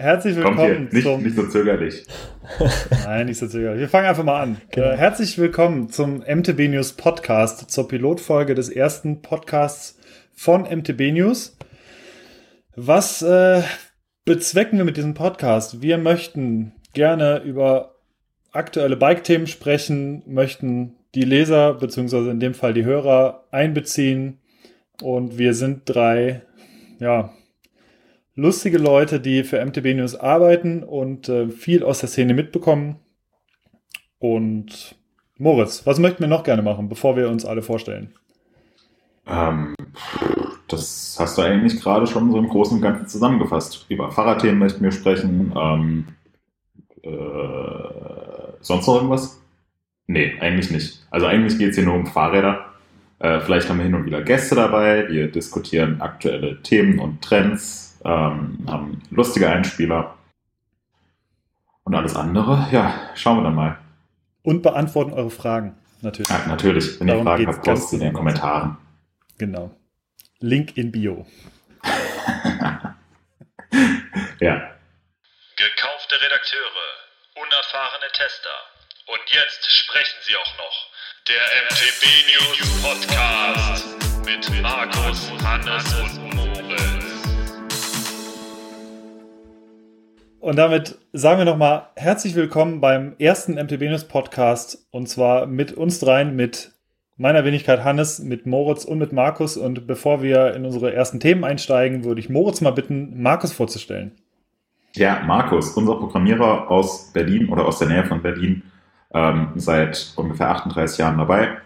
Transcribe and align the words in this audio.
Herzlich 0.00 0.34
willkommen 0.34 0.88
nicht, 0.90 1.02
zum. 1.02 1.22
Nicht 1.22 1.36
so 1.36 1.46
zögerlich. 1.46 2.06
Nein, 3.04 3.26
nicht 3.26 3.36
so 3.36 3.46
zögerlich. 3.46 3.80
Wir 3.80 3.88
fangen 3.90 4.06
einfach 4.06 4.24
mal 4.24 4.40
an. 4.40 4.56
Genau. 4.70 4.86
Äh, 4.86 4.96
herzlich 4.96 5.36
willkommen 5.36 5.90
zum 5.90 6.20
MTB 6.20 6.70
News 6.70 6.94
Podcast, 6.94 7.70
zur 7.70 7.86
Pilotfolge 7.86 8.54
des 8.54 8.70
ersten 8.70 9.20
Podcasts 9.20 9.98
von 10.32 10.62
MTB 10.62 11.12
News. 11.12 11.58
Was 12.74 13.20
äh, 13.20 13.60
bezwecken 14.24 14.78
wir 14.78 14.86
mit 14.86 14.96
diesem 14.96 15.12
Podcast? 15.12 15.82
Wir 15.82 15.98
möchten 15.98 16.72
gerne 16.94 17.42
über 17.44 17.96
aktuelle 18.52 18.96
Bike-Themen 18.96 19.48
sprechen, 19.48 20.22
möchten 20.24 20.94
die 21.14 21.24
Leser 21.24 21.74
beziehungsweise 21.74 22.30
in 22.30 22.40
dem 22.40 22.54
Fall 22.54 22.72
die 22.72 22.86
Hörer 22.86 23.44
einbeziehen 23.50 24.38
und 25.02 25.36
wir 25.36 25.52
sind 25.52 25.82
drei, 25.84 26.40
ja, 27.00 27.34
lustige 28.34 28.78
Leute, 28.78 29.20
die 29.20 29.44
für 29.44 29.64
MTB 29.64 29.94
News 29.94 30.14
arbeiten 30.14 30.82
und 30.82 31.28
äh, 31.28 31.48
viel 31.48 31.82
aus 31.84 32.00
der 32.00 32.08
Szene 32.08 32.34
mitbekommen. 32.34 32.96
Und 34.18 34.96
Moritz, 35.38 35.86
was 35.86 35.98
möchten 35.98 36.20
wir 36.20 36.28
noch 36.28 36.44
gerne 36.44 36.62
machen, 36.62 36.88
bevor 36.88 37.16
wir 37.16 37.28
uns 37.28 37.44
alle 37.44 37.62
vorstellen? 37.62 38.12
Ähm, 39.26 39.74
das 40.68 41.16
hast 41.18 41.38
du 41.38 41.42
eigentlich 41.42 41.80
gerade 41.80 42.06
schon 42.06 42.30
so 42.30 42.38
im 42.38 42.48
Großen 42.48 42.76
und 42.76 42.82
Ganzen 42.82 43.08
zusammengefasst. 43.08 43.86
Über 43.88 44.10
Fahrradthemen 44.10 44.58
möchten 44.58 44.84
wir 44.84 44.92
sprechen. 44.92 45.52
Ähm, 45.56 46.06
äh, 47.02 48.52
sonst 48.60 48.86
noch 48.86 48.96
irgendwas? 48.96 49.40
Nee, 50.06 50.34
eigentlich 50.40 50.70
nicht. 50.70 51.06
Also 51.10 51.26
eigentlich 51.26 51.58
geht 51.58 51.70
es 51.70 51.76
hier 51.76 51.84
nur 51.84 51.94
um 51.94 52.06
Fahrräder. 52.06 52.66
Äh, 53.20 53.40
vielleicht 53.40 53.68
haben 53.68 53.78
wir 53.78 53.84
hin 53.84 53.94
und 53.94 54.06
wieder 54.06 54.22
Gäste 54.22 54.54
dabei. 54.54 55.08
Wir 55.08 55.30
diskutieren 55.30 56.00
aktuelle 56.00 56.60
Themen 56.62 56.98
und 56.98 57.22
Trends, 57.22 57.89
ähm, 58.04 58.64
haben 58.68 59.02
lustige 59.10 59.48
Einspieler. 59.48 60.16
Und 61.84 61.94
alles 61.94 62.14
andere, 62.14 62.68
ja, 62.70 63.10
schauen 63.14 63.38
wir 63.38 63.44
dann 63.44 63.54
mal. 63.54 63.78
Und 64.42 64.62
beantworten 64.62 65.12
eure 65.12 65.30
Fragen, 65.30 65.76
natürlich. 66.02 66.30
Ja, 66.30 66.46
natürlich. 66.46 67.00
Wenn 67.00 67.08
Darum 67.08 67.26
ihr 67.26 67.30
Fragen 67.30 67.46
habt, 67.46 67.64
postet 67.64 67.88
sie 67.90 67.96
in 67.96 68.02
den 68.02 68.12
Kommentaren. 68.12 68.76
Genau. 69.38 69.70
Link 70.38 70.76
in 70.76 70.92
Bio. 70.92 71.26
ja. 74.40 74.70
Gekaufte 75.56 76.14
Redakteure, 76.22 76.86
unerfahrene 77.34 78.10
Tester. 78.12 78.56
Und 79.06 79.20
jetzt 79.32 79.72
sprechen 79.72 80.18
sie 80.22 80.36
auch 80.36 80.58
noch. 80.58 80.90
Der 81.28 81.42
MTB 81.64 82.02
News 82.30 82.82
Podcast 82.82 83.86
mit 84.24 84.62
Markus, 84.62 85.30
Hannes 85.42 85.94
und 85.94 86.29
Und 90.40 90.56
damit 90.56 90.96
sagen 91.12 91.36
wir 91.36 91.44
nochmal 91.44 91.88
herzlich 91.96 92.34
willkommen 92.34 92.80
beim 92.80 93.12
ersten 93.18 93.56
MTB 93.56 93.82
News 93.82 94.04
Podcast. 94.04 94.86
Und 94.90 95.06
zwar 95.06 95.46
mit 95.46 95.72
uns 95.72 96.00
dreien, 96.00 96.34
mit 96.34 96.72
meiner 97.18 97.44
Wenigkeit 97.44 97.84
Hannes, 97.84 98.20
mit 98.20 98.46
Moritz 98.46 98.86
und 98.86 98.96
mit 98.96 99.12
Markus. 99.12 99.58
Und 99.58 99.86
bevor 99.86 100.22
wir 100.22 100.54
in 100.54 100.64
unsere 100.64 100.94
ersten 100.94 101.20
Themen 101.20 101.44
einsteigen, 101.44 102.04
würde 102.04 102.20
ich 102.20 102.30
Moritz 102.30 102.62
mal 102.62 102.70
bitten, 102.70 103.22
Markus 103.22 103.52
vorzustellen. 103.52 104.12
Ja, 104.96 105.22
Markus, 105.26 105.72
unser 105.72 105.96
Programmierer 105.96 106.70
aus 106.70 107.12
Berlin 107.12 107.50
oder 107.50 107.66
aus 107.66 107.78
der 107.78 107.88
Nähe 107.88 108.06
von 108.06 108.22
Berlin, 108.22 108.62
ähm, 109.12 109.48
seit 109.56 110.14
ungefähr 110.16 110.48
38 110.48 110.96
Jahren 110.96 111.18
dabei. 111.18 111.58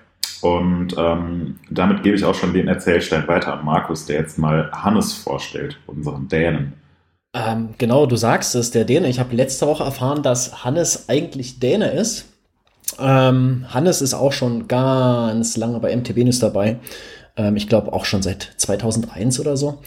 Und 0.42 0.96
ähm, 0.98 1.60
damit 1.70 2.02
gebe 2.02 2.16
ich 2.16 2.24
auch 2.24 2.34
schon 2.34 2.52
den 2.52 2.66
Erzählstein 2.66 3.28
weiter 3.28 3.56
an 3.56 3.64
Markus, 3.64 4.04
der 4.06 4.18
jetzt 4.18 4.36
mal 4.36 4.68
Hannes 4.72 5.14
vorstellt, 5.14 5.78
unseren 5.86 6.26
Dänen. 6.26 6.72
Ähm, 7.34 7.70
genau, 7.78 8.06
du 8.06 8.16
sagst 8.16 8.54
es, 8.54 8.70
der 8.70 8.84
Däne. 8.84 9.08
Ich 9.08 9.18
habe 9.18 9.34
letzte 9.34 9.66
Woche 9.66 9.82
erfahren, 9.82 10.22
dass 10.22 10.64
Hannes 10.64 11.08
eigentlich 11.08 11.58
Däne 11.58 11.90
ist. 11.90 12.26
Ähm, 12.98 13.66
Hannes 13.68 14.00
ist 14.00 14.14
auch 14.14 14.32
schon 14.32 14.68
ganz 14.68 15.56
lange 15.56 15.80
bei 15.80 15.94
MTB 15.94 16.18
News 16.18 16.38
dabei. 16.38 16.78
Ähm, 17.36 17.56
ich 17.56 17.68
glaube 17.68 17.92
auch 17.92 18.04
schon 18.04 18.22
seit 18.22 18.52
2001 18.56 19.40
oder 19.40 19.56
so. 19.56 19.80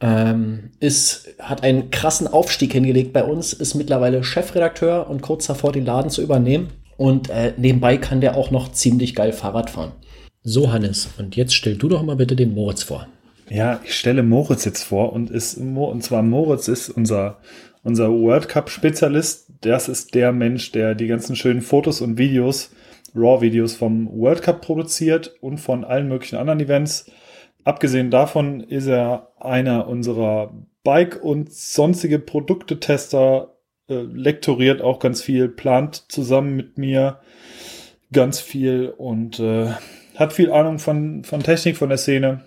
Ähm, 0.00 0.70
ist, 0.80 1.28
hat 1.40 1.62
einen 1.64 1.90
krassen 1.90 2.28
Aufstieg 2.28 2.72
hingelegt 2.72 3.12
bei 3.12 3.24
uns, 3.24 3.52
ist 3.52 3.74
mittlerweile 3.74 4.22
Chefredakteur 4.22 5.08
und 5.08 5.22
kurz 5.22 5.46
davor 5.46 5.72
den 5.72 5.84
Laden 5.84 6.10
zu 6.10 6.22
übernehmen. 6.22 6.68
Und 6.96 7.30
äh, 7.30 7.52
nebenbei 7.56 7.96
kann 7.96 8.20
der 8.20 8.36
auch 8.36 8.50
noch 8.52 8.70
ziemlich 8.72 9.14
geil 9.14 9.32
Fahrrad 9.32 9.70
fahren. 9.70 9.92
So, 10.44 10.72
Hannes, 10.72 11.08
und 11.18 11.36
jetzt 11.36 11.54
stell 11.54 11.76
du 11.76 11.88
doch 11.88 12.02
mal 12.02 12.16
bitte 12.16 12.36
den 12.36 12.54
Moritz 12.54 12.82
vor. 12.82 13.06
Ja, 13.52 13.80
ich 13.84 13.98
stelle 13.98 14.22
Moritz 14.22 14.64
jetzt 14.64 14.82
vor 14.82 15.12
und 15.12 15.30
ist 15.30 15.58
und 15.58 16.02
zwar 16.02 16.22
Moritz 16.22 16.68
ist 16.68 16.88
unser 16.88 17.36
unser 17.82 18.10
World 18.10 18.48
Cup 18.48 18.70
Spezialist. 18.70 19.52
Das 19.60 19.90
ist 19.90 20.14
der 20.14 20.32
Mensch, 20.32 20.72
der 20.72 20.94
die 20.94 21.06
ganzen 21.06 21.36
schönen 21.36 21.60
Fotos 21.60 22.00
und 22.00 22.16
Videos, 22.16 22.74
RAW-Videos 23.14 23.74
vom 23.74 24.08
World 24.10 24.40
Cup 24.40 24.62
produziert 24.62 25.36
und 25.42 25.58
von 25.58 25.84
allen 25.84 26.08
möglichen 26.08 26.36
anderen 26.36 26.60
Events. 26.60 27.10
Abgesehen 27.62 28.10
davon 28.10 28.60
ist 28.60 28.86
er 28.86 29.28
einer 29.38 29.86
unserer 29.86 30.54
Bike- 30.82 31.22
und 31.22 31.52
sonstige 31.52 32.20
Produkte-Tester, 32.20 33.54
äh, 33.90 34.00
lektoriert 34.14 34.80
auch 34.80 34.98
ganz 34.98 35.20
viel, 35.20 35.50
plant 35.50 36.06
zusammen 36.08 36.56
mit 36.56 36.78
mir 36.78 37.18
ganz 38.12 38.40
viel 38.40 38.94
und 38.96 39.40
äh, 39.40 39.66
hat 40.16 40.32
viel 40.32 40.50
Ahnung 40.50 40.78
von, 40.78 41.22
von 41.24 41.42
Technik, 41.42 41.76
von 41.76 41.90
der 41.90 41.98
Szene 41.98 42.44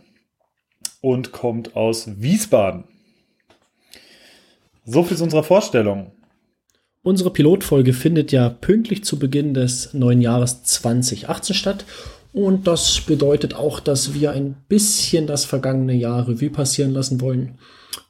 und 1.05 1.31
kommt 1.31 1.75
aus 1.75 2.19
Wiesbaden. 2.19 2.85
So 4.85 5.03
viel 5.03 5.15
zu 5.17 5.23
unserer 5.23 5.43
Vorstellung. 5.43 6.11
Unsere 7.03 7.29
Pilotfolge 7.29 7.93
findet 7.93 8.31
ja 8.31 8.49
pünktlich 8.49 9.03
zu 9.03 9.19
Beginn 9.19 9.53
des 9.53 9.93
neuen 9.93 10.19
Jahres 10.19 10.63
2018 10.63 11.55
statt. 11.55 11.85
Und 12.33 12.65
das 12.65 13.01
bedeutet 13.01 13.53
auch, 13.53 13.79
dass 13.79 14.15
wir 14.15 14.31
ein 14.31 14.55
bisschen 14.67 15.27
das 15.27 15.45
vergangene 15.45 15.93
Jahr 15.93 16.27
Revue 16.27 16.49
passieren 16.49 16.91
lassen 16.91 17.21
wollen. 17.21 17.59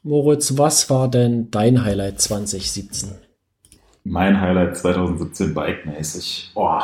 Moritz, 0.02 0.58
was 0.58 0.90
war 0.90 1.12
denn 1.12 1.52
dein 1.52 1.84
Highlight 1.84 2.22
2017? 2.22 3.12
Mein 4.06 4.40
Highlight 4.40 4.78
2017 4.78 5.54
bike-mäßig. 5.54 6.52
Boah, 6.54 6.84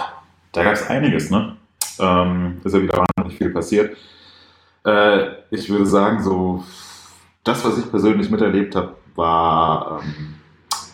da 0.51 0.63
gab 0.65 0.73
es 0.73 0.85
einiges, 0.89 1.31
ne? 1.31 1.55
Ähm, 1.99 2.59
ist 2.65 2.73
ja 2.73 2.81
wieder 2.81 2.97
wahnsinnig 2.97 3.37
viel 3.37 3.51
passiert. 3.51 3.95
Äh, 4.85 5.27
ich 5.51 5.69
würde 5.69 5.85
sagen, 5.85 6.23
so 6.23 6.63
das, 7.43 7.63
was 7.65 7.77
ich 7.77 7.89
persönlich 7.89 8.29
miterlebt 8.29 8.75
habe, 8.75 8.95
war 9.15 10.01
ähm, 10.01 10.35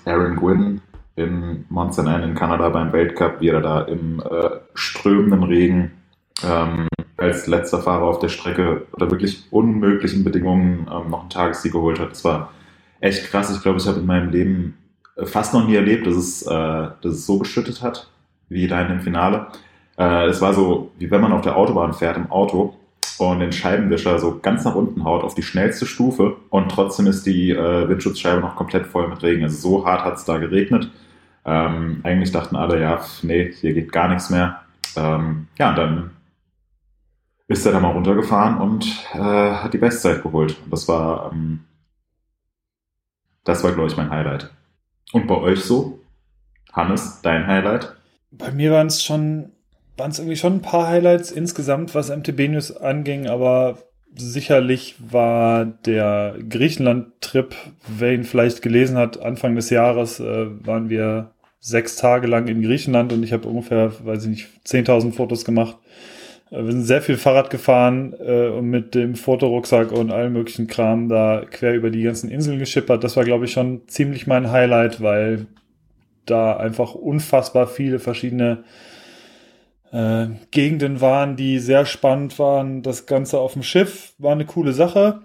Aaron 0.05 0.35
Gwynn 0.35 0.81
in 1.15 1.65
Montserrat 1.69 2.23
in 2.23 2.35
Kanada 2.35 2.69
beim 2.69 2.93
Weltcup, 2.93 3.41
wie 3.41 3.49
er 3.49 3.61
da 3.61 3.81
im 3.81 4.19
äh, 4.19 4.49
strömenden 4.73 5.43
Regen 5.43 5.91
ähm, 6.43 6.87
als 7.17 7.47
letzter 7.47 7.81
Fahrer 7.81 8.03
auf 8.03 8.19
der 8.19 8.29
Strecke 8.29 8.85
unter 8.91 9.09
wirklich 9.09 9.47
unmöglichen 9.51 10.23
Bedingungen 10.23 10.87
ähm, 10.91 11.09
noch 11.09 11.21
einen 11.21 11.29
Tagessieg 11.29 11.71
geholt 11.71 11.99
hat. 11.99 12.11
Das 12.11 12.23
war 12.23 12.51
echt 12.99 13.25
krass. 13.29 13.55
Ich 13.55 13.61
glaube, 13.61 13.79
ich 13.79 13.87
habe 13.87 13.99
in 13.99 14.05
meinem 14.05 14.29
Leben 14.29 14.77
äh, 15.15 15.25
fast 15.25 15.53
noch 15.53 15.65
nie 15.65 15.75
erlebt, 15.75 16.05
dass 16.05 16.15
es, 16.15 16.43
äh, 16.43 16.49
dass 16.51 17.13
es 17.13 17.25
so 17.25 17.39
geschüttet 17.39 17.81
hat, 17.81 18.09
wie 18.49 18.67
da 18.67 18.81
in 18.81 18.89
dem 18.89 19.01
Finale. 19.01 19.47
Äh, 19.97 20.27
es 20.27 20.41
war 20.41 20.53
so, 20.53 20.91
wie 20.99 21.09
wenn 21.09 21.21
man 21.21 21.33
auf 21.33 21.41
der 21.41 21.57
Autobahn 21.57 21.93
fährt 21.93 22.17
im 22.17 22.31
Auto 22.31 22.75
und 23.17 23.39
den 23.39 23.51
Scheibenwischer 23.51 24.19
so 24.19 24.39
ganz 24.39 24.65
nach 24.65 24.75
unten 24.75 25.03
haut 25.03 25.23
auf 25.23 25.35
die 25.35 25.43
schnellste 25.43 25.85
Stufe 25.85 26.37
und 26.49 26.69
trotzdem 26.69 27.07
ist 27.07 27.25
die 27.25 27.51
äh, 27.51 27.89
Windschutzscheibe 27.89 28.41
noch 28.41 28.55
komplett 28.55 28.87
voll 28.87 29.07
mit 29.07 29.23
Regen. 29.23 29.43
Also 29.43 29.57
so 29.57 29.85
hart 29.85 30.03
hat 30.05 30.15
es 30.15 30.25
da 30.25 30.37
geregnet. 30.37 30.91
Ähm, 31.45 32.01
eigentlich 32.03 32.31
dachten 32.31 32.55
alle, 32.55 32.81
ja, 32.81 33.01
nee, 33.23 33.51
hier 33.53 33.73
geht 33.73 33.91
gar 33.91 34.09
nichts 34.09 34.29
mehr. 34.29 34.61
Ähm, 34.95 35.47
ja, 35.57 35.69
und 35.69 35.75
dann 35.77 36.11
ist 37.47 37.65
er 37.65 37.71
da 37.71 37.79
mal 37.79 37.91
runtergefahren 37.91 38.57
und 38.57 38.85
äh, 39.13 39.17
hat 39.17 39.73
die 39.73 39.77
Bestzeit 39.77 40.21
geholt. 40.21 40.57
Und 40.63 40.71
das 40.71 40.87
war, 40.87 41.31
ähm, 41.31 41.61
das 43.45 43.63
war, 43.63 43.71
glaube 43.71 43.87
ich, 43.87 43.97
mein 43.97 44.09
Highlight. 44.09 44.51
Und 45.13 45.27
bei 45.27 45.35
euch 45.35 45.63
so? 45.63 45.99
Hannes, 46.73 47.21
dein 47.21 47.47
Highlight? 47.47 47.95
Bei 48.31 48.51
mir 48.51 48.71
waren 48.71 48.87
es 48.87 49.01
schon 49.01 49.53
waren 49.97 50.11
es 50.11 50.19
irgendwie 50.19 50.37
schon 50.37 50.53
ein 50.53 50.61
paar 50.61 50.87
Highlights 50.87 51.31
insgesamt, 51.31 51.95
was 51.95 52.15
MTB 52.15 52.49
News 52.49 52.75
anging, 52.75 53.27
aber 53.27 53.79
sicherlich 54.15 54.95
war 54.99 55.65
der 55.65 56.35
Griechenland-Trip, 56.49 57.55
wer 57.87 58.13
ihn 58.13 58.23
vielleicht 58.23 58.61
gelesen 58.61 58.97
hat, 58.97 59.21
Anfang 59.21 59.55
des 59.55 59.69
Jahres 59.69 60.19
äh, 60.19 60.47
waren 60.65 60.89
wir 60.89 61.31
sechs 61.59 61.95
Tage 61.95 62.27
lang 62.27 62.47
in 62.47 62.61
Griechenland 62.61 63.11
und 63.11 63.23
ich 63.23 63.33
habe 63.33 63.47
ungefähr, 63.47 63.91
weiß 64.05 64.23
ich 64.23 64.29
nicht, 64.29 64.47
10.000 64.65 65.11
Fotos 65.11 65.43
gemacht. 65.43 65.77
Äh, 66.51 66.63
wir 66.63 66.71
sind 66.71 66.83
sehr 66.83 67.01
viel 67.01 67.17
Fahrrad 67.17 67.49
gefahren 67.49 68.13
äh, 68.19 68.47
und 68.47 68.69
mit 68.69 68.95
dem 68.95 69.15
Fotorucksack 69.15 69.91
und 69.91 70.11
allem 70.11 70.33
möglichen 70.33 70.67
Kram 70.67 71.09
da 71.09 71.43
quer 71.49 71.73
über 71.73 71.89
die 71.89 72.03
ganzen 72.03 72.29
Inseln 72.29 72.59
geschippert. 72.59 73.03
Das 73.03 73.17
war, 73.17 73.23
glaube 73.23 73.45
ich, 73.45 73.51
schon 73.51 73.87
ziemlich 73.87 74.27
mein 74.27 74.51
Highlight, 74.51 75.01
weil 75.01 75.47
da 76.25 76.57
einfach 76.57 76.93
unfassbar 76.93 77.67
viele 77.67 77.99
verschiedene 77.99 78.63
äh, 79.91 80.27
Gegenden 80.51 81.01
waren, 81.01 81.35
die 81.35 81.59
sehr 81.59 81.85
spannend 81.85 82.37
waren. 82.39 82.81
Das 82.83 83.05
Ganze 83.05 83.39
auf 83.39 83.53
dem 83.53 83.63
Schiff 83.63 84.13
war 84.17 84.33
eine 84.33 84.45
coole 84.45 84.73
Sache. 84.73 85.21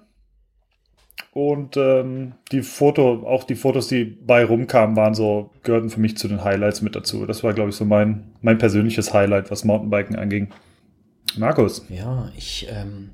Und 1.34 1.78
ähm, 1.78 2.34
die 2.50 2.62
Foto, 2.62 3.26
auch 3.26 3.44
die 3.44 3.54
Fotos, 3.54 3.88
die 3.88 4.04
bei 4.04 4.44
rumkamen, 4.44 4.96
waren 4.96 5.14
so, 5.14 5.50
gehörten 5.62 5.88
für 5.88 6.00
mich 6.00 6.18
zu 6.18 6.28
den 6.28 6.44
Highlights 6.44 6.82
mit 6.82 6.94
dazu. 6.94 7.24
Das 7.24 7.42
war, 7.42 7.54
glaube 7.54 7.70
ich, 7.70 7.76
so 7.76 7.86
mein, 7.86 8.32
mein 8.42 8.58
persönliches 8.58 9.14
Highlight, 9.14 9.50
was 9.50 9.64
Mountainbiken 9.64 10.16
anging. 10.16 10.48
Markus. 11.38 11.86
Ja, 11.88 12.30
ich 12.36 12.68
ähm, 12.70 13.10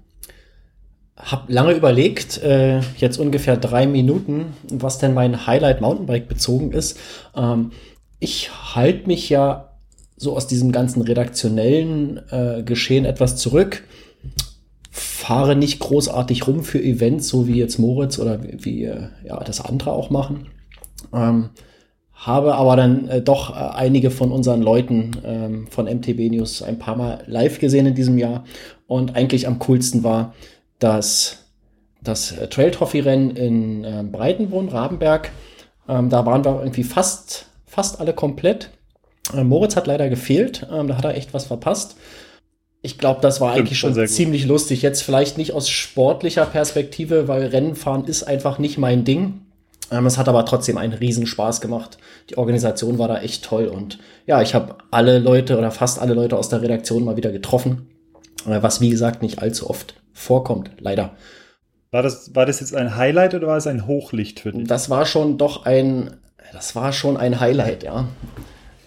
habe 1.17 1.53
lange 1.53 1.73
überlegt, 1.73 2.43
äh, 2.43 2.81
jetzt 2.97 3.19
ungefähr 3.19 3.56
drei 3.56 3.87
Minuten, 3.87 4.55
was 4.69 4.99
denn 4.99 5.15
mein 5.15 5.47
Highlight 5.47 5.81
Mountainbike 5.81 6.29
bezogen 6.29 6.73
ist. 6.73 6.99
Ähm, 7.37 7.71
ich 8.19 8.50
halte 8.75 9.06
mich 9.06 9.29
ja 9.29 9.68
so 10.19 10.37
aus 10.37 10.47
diesem 10.47 10.73
ganzen 10.73 11.00
redaktionellen 11.00 12.20
äh, 12.31 12.62
Geschehen 12.62 13.06
etwas 13.06 13.37
zurück 13.37 13.85
fahre 14.91 15.56
nicht 15.56 15.79
großartig 15.79 16.47
rum 16.47 16.65
für 16.65 16.82
Events, 16.82 17.29
so 17.29 17.47
wie 17.47 17.59
jetzt 17.59 17.79
Moritz 17.79 18.19
oder 18.19 18.41
wie, 18.43 18.85
äh, 18.85 19.09
ja, 19.25 19.38
das 19.44 19.61
andere 19.61 19.93
auch 19.93 20.11
machen. 20.11 20.49
Ähm, 21.12 21.50
habe 22.15 22.55
aber 22.55 22.76
dann 22.76 23.09
äh, 23.09 23.20
doch 23.20 23.50
äh, 23.50 23.76
einige 23.76 24.11
von 24.11 24.32
unseren 24.32 24.62
Leuten 24.62 25.12
ähm, 25.25 25.67
von 25.69 25.85
MTB 25.85 26.31
News 26.31 26.62
ein 26.62 26.79
paar 26.79 26.97
Mal 26.97 27.23
live 27.26 27.61
gesehen 27.61 27.87
in 27.87 27.94
diesem 27.94 28.19
Jahr. 28.19 28.44
Und 28.87 29.14
eigentlich 29.14 29.47
am 29.47 29.59
coolsten 29.59 30.03
war 30.03 30.35
das, 30.79 31.44
das 32.03 32.32
äh, 32.32 32.49
Trail 32.49 32.71
Trophy 32.71 33.00
Rennen 33.00 33.37
in 33.37 33.85
äh, 33.85 34.05
Breitenbrunn, 34.11 34.69
Rabenberg. 34.69 35.31
Ähm, 35.88 36.09
da 36.09 36.26
waren 36.26 36.44
wir 36.44 36.61
irgendwie 36.61 36.85
fast, 36.85 37.47
fast 37.67 38.00
alle 38.00 38.14
komplett. 38.14 38.71
Äh, 39.34 39.44
Moritz 39.44 39.76
hat 39.76 39.86
leider 39.86 40.08
gefehlt. 40.08 40.66
Ähm, 40.72 40.88
da 40.88 40.96
hat 40.96 41.04
er 41.04 41.16
echt 41.16 41.34
was 41.34 41.46
verpasst. 41.46 41.96
Ich 42.80 42.96
glaube, 42.98 43.20
das 43.20 43.40
war 43.40 43.52
eigentlich 43.52 43.78
schon 43.78 43.94
ziemlich 44.06 44.46
lustig. 44.46 44.82
Jetzt 44.82 45.02
vielleicht 45.02 45.36
nicht 45.36 45.52
aus 45.52 45.69
sportlicher 45.69 46.46
Perspektive, 46.46 47.26
weil 47.26 47.46
Rennenfahren 47.46 48.04
ist 48.04 48.22
einfach 48.22 48.58
nicht 48.58 48.78
mein 48.78 49.04
Ding. 49.04 49.40
Ähm, 49.90 50.06
es 50.06 50.19
hat 50.19 50.28
aber 50.28 50.44
trotzdem 50.44 50.78
einen 50.78 50.92
Riesenspaß 50.92 51.60
gemacht. 51.60 51.98
Die 52.30 52.38
Organisation 52.38 52.98
war 52.98 53.08
da 53.08 53.20
echt 53.20 53.44
toll 53.44 53.66
und 53.66 53.98
ja, 54.26 54.42
ich 54.42 54.54
habe 54.54 54.76
alle 54.90 55.19
Leute 55.19 55.58
oder 55.58 55.70
fast 55.70 55.98
alle 55.98 56.14
Leute 56.14 56.36
aus 56.36 56.48
der 56.48 56.62
Redaktion 56.62 57.04
mal 57.04 57.16
wieder 57.16 57.32
getroffen, 57.32 57.88
äh, 58.46 58.62
was 58.62 58.80
wie 58.80 58.90
gesagt 58.90 59.22
nicht 59.22 59.40
allzu 59.40 59.69
oft 59.69 59.94
vorkommt, 60.12 60.70
leider. 60.78 61.16
War 61.90 62.02
das, 62.02 62.34
war 62.34 62.44
das 62.44 62.60
jetzt 62.60 62.75
ein 62.75 62.96
Highlight 62.96 63.34
oder 63.34 63.46
war 63.46 63.56
es 63.56 63.66
ein 63.66 63.86
Hochlicht 63.86 64.40
für 64.40 64.52
dich? 64.52 64.69
Das 64.69 64.90
war 64.90 65.06
schon 65.06 65.38
doch 65.38 65.64
ein, 65.64 66.16
das 66.52 66.76
war 66.76 66.92
schon 66.92 67.16
ein 67.16 67.40
Highlight, 67.40 67.82
ja. 67.82 68.08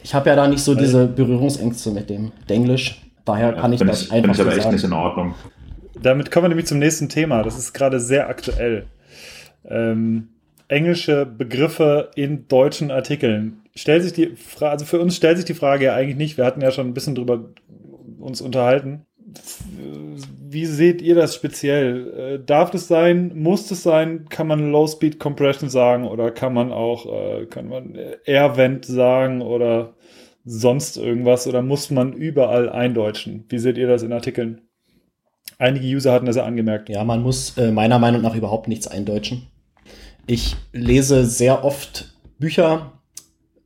Ich 0.04 0.14
habe 0.14 0.30
ja 0.30 0.36
da 0.36 0.48
nicht 0.48 0.64
so 0.64 0.76
diese 0.76 1.08
Berührungsängste 1.08 1.92
mit 1.92 2.10
dem 2.10 2.32
Denglisch. 2.50 3.02
Daher 3.26 3.54
kann 3.54 3.74
ich 3.74 3.80
das 3.80 4.04
ich, 4.04 4.12
einfach 4.12 4.34
ich 4.34 4.42
aber 4.42 4.56
echt 4.56 4.72
nicht 4.72 4.84
in 4.84 4.94
Ordnung. 4.94 5.36
Damit 6.02 6.32
kommen 6.32 6.46
wir 6.46 6.50
nämlich 6.50 6.68
zum 6.68 6.80
nächsten 6.80 7.10
Thema. 7.10 7.44
Das 7.44 7.58
ist 7.58 7.74
gerade 7.74 8.00
sehr 8.00 8.28
aktuell. 8.28 8.88
Ähm, 9.66 10.30
englische 10.68 11.26
Begriffe 11.26 12.10
in 12.16 12.48
deutschen 12.48 12.90
Artikeln. 12.92 13.62
Stellt 13.76 14.04
sich 14.04 14.14
die 14.14 14.36
Frage, 14.36 14.72
also 14.72 14.86
für 14.86 15.00
uns 15.00 15.16
stellt 15.16 15.38
sich 15.38 15.46
die 15.46 15.54
Frage 15.54 15.86
ja 15.86 15.96
eigentlich 15.96 16.18
nicht. 16.18 16.38
Wir 16.38 16.46
hatten 16.46 16.62
ja 16.62 16.72
schon 16.72 16.88
ein 16.88 16.94
bisschen 16.94 17.16
drüber 17.16 17.52
uns 18.20 18.42
unterhalten. 18.42 19.06
Wie 20.50 20.66
seht 20.66 21.02
ihr 21.02 21.16
das 21.16 21.36
speziell? 21.36 22.14
Äh, 22.42 22.46
darf 22.46 22.74
es 22.74 22.88
sein? 22.88 23.32
Muss 23.36 23.72
es 23.72 23.84
sein? 23.84 24.28
Kann 24.30 24.48
man 24.48 24.72
Low 24.72 24.88
Speed 24.88 25.20
Compression 25.20 25.70
sagen 25.70 26.06
oder 26.06 26.32
kann 26.32 26.54
man 26.54 26.72
auch, 26.72 27.06
äh, 27.06 27.46
kann 27.46 27.70
man 27.70 27.98
Air 28.26 28.58
Vent 28.58 28.86
sagen 28.86 29.42
oder 29.42 29.94
sonst 30.44 30.98
irgendwas 30.98 31.48
oder 31.48 31.62
muss 31.62 31.90
man 31.92 32.14
überall 32.14 32.70
eindeutschen? 32.70 33.46
Wie 33.50 33.60
seht 33.60 33.78
ihr 33.78 33.88
das 33.88 34.04
in 34.04 34.12
Artikeln? 34.12 34.62
Einige 35.58 35.86
User 35.86 36.12
hatten 36.12 36.26
das 36.26 36.36
ja 36.36 36.44
angemerkt. 36.44 36.90
Ja, 36.90 37.04
man 37.04 37.22
muss 37.22 37.58
äh, 37.58 37.72
meiner 37.72 38.00
Meinung 38.00 38.22
nach 38.22 38.36
überhaupt 38.36 38.68
nichts 38.68 38.88
eindeutschen. 38.88 39.48
Ich 40.28 40.56
lese 40.72 41.26
sehr 41.26 41.64
oft 41.64 42.16
Bücher 42.40 42.94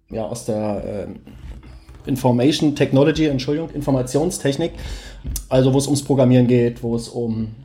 ja, 0.09 0.25
aus 0.25 0.45
der 0.45 1.07
äh, 1.07 2.09
Information 2.09 2.75
Technology, 2.75 3.25
Entschuldigung, 3.25 3.69
Informationstechnik, 3.71 4.73
also 5.49 5.73
wo 5.73 5.77
es 5.77 5.87
ums 5.87 6.03
Programmieren 6.03 6.47
geht, 6.47 6.83
wo 6.83 6.95
es 6.95 7.07
um 7.07 7.55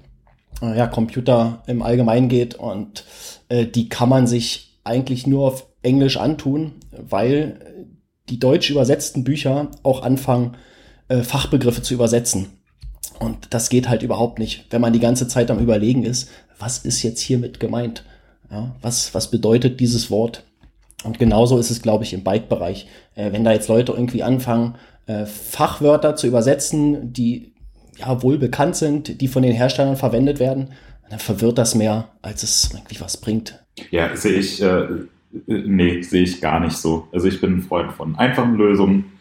äh, 0.62 0.76
ja, 0.76 0.86
Computer 0.86 1.62
im 1.66 1.82
Allgemeinen 1.82 2.28
geht 2.28 2.54
und 2.54 3.04
äh, 3.48 3.66
die 3.66 3.88
kann 3.88 4.08
man 4.08 4.26
sich 4.26 4.78
eigentlich 4.84 5.26
nur 5.26 5.46
auf 5.46 5.66
Englisch 5.82 6.16
antun, 6.16 6.72
weil 6.92 7.86
die 8.28 8.38
deutsch 8.38 8.70
übersetzten 8.70 9.24
Bücher 9.24 9.68
auch 9.82 10.02
anfangen, 10.02 10.56
äh, 11.08 11.22
Fachbegriffe 11.22 11.82
zu 11.82 11.94
übersetzen. 11.94 12.46
Und 13.18 13.52
das 13.52 13.68
geht 13.68 13.88
halt 13.88 14.02
überhaupt 14.02 14.38
nicht, 14.38 14.66
wenn 14.70 14.80
man 14.80 14.92
die 14.92 15.00
ganze 15.00 15.28
Zeit 15.28 15.50
am 15.50 15.58
Überlegen 15.58 16.04
ist, 16.04 16.30
was 16.58 16.78
ist 16.78 17.02
jetzt 17.02 17.20
hiermit 17.20 17.60
gemeint? 17.60 18.04
Ja, 18.50 18.74
was, 18.80 19.14
was 19.14 19.30
bedeutet 19.30 19.80
dieses 19.80 20.10
Wort? 20.10 20.44
Und 21.04 21.18
genauso 21.18 21.58
ist 21.58 21.70
es, 21.70 21.82
glaube 21.82 22.04
ich, 22.04 22.12
im 22.12 22.24
Bike-Bereich. 22.24 22.86
Äh, 23.14 23.32
wenn 23.32 23.44
da 23.44 23.52
jetzt 23.52 23.68
Leute 23.68 23.92
irgendwie 23.92 24.22
anfangen, 24.22 24.76
äh, 25.10 25.26
Fachwörter 25.26 26.16
zu 26.16 26.26
übersetzen, 26.26 27.12
die 27.12 27.52
ja 27.98 28.22
wohl 28.22 28.38
bekannt 28.38 28.76
sind, 28.76 29.20
die 29.20 29.28
von 29.28 29.42
den 29.42 29.52
Herstellern 29.52 29.96
verwendet 29.96 30.38
werden, 30.38 30.70
dann 31.08 31.18
verwirrt 31.18 31.58
das 31.58 31.74
mehr, 31.74 32.08
als 32.22 32.42
es 32.42 32.70
irgendwie 32.72 33.00
was 33.00 33.16
bringt. 33.16 33.62
Ja, 33.90 34.14
sehe 34.16 34.38
ich 34.38 34.62
äh, 34.62 34.86
Nee, 35.46 36.02
sehe 36.02 36.22
ich 36.22 36.40
gar 36.40 36.60
nicht 36.60 36.76
so. 36.76 37.08
Also 37.12 37.28
ich 37.28 37.40
bin 37.40 37.58
ein 37.58 37.62
Freund 37.62 37.92
von 37.92 38.16
einfachen 38.16 38.56
Lösungen 38.56 39.12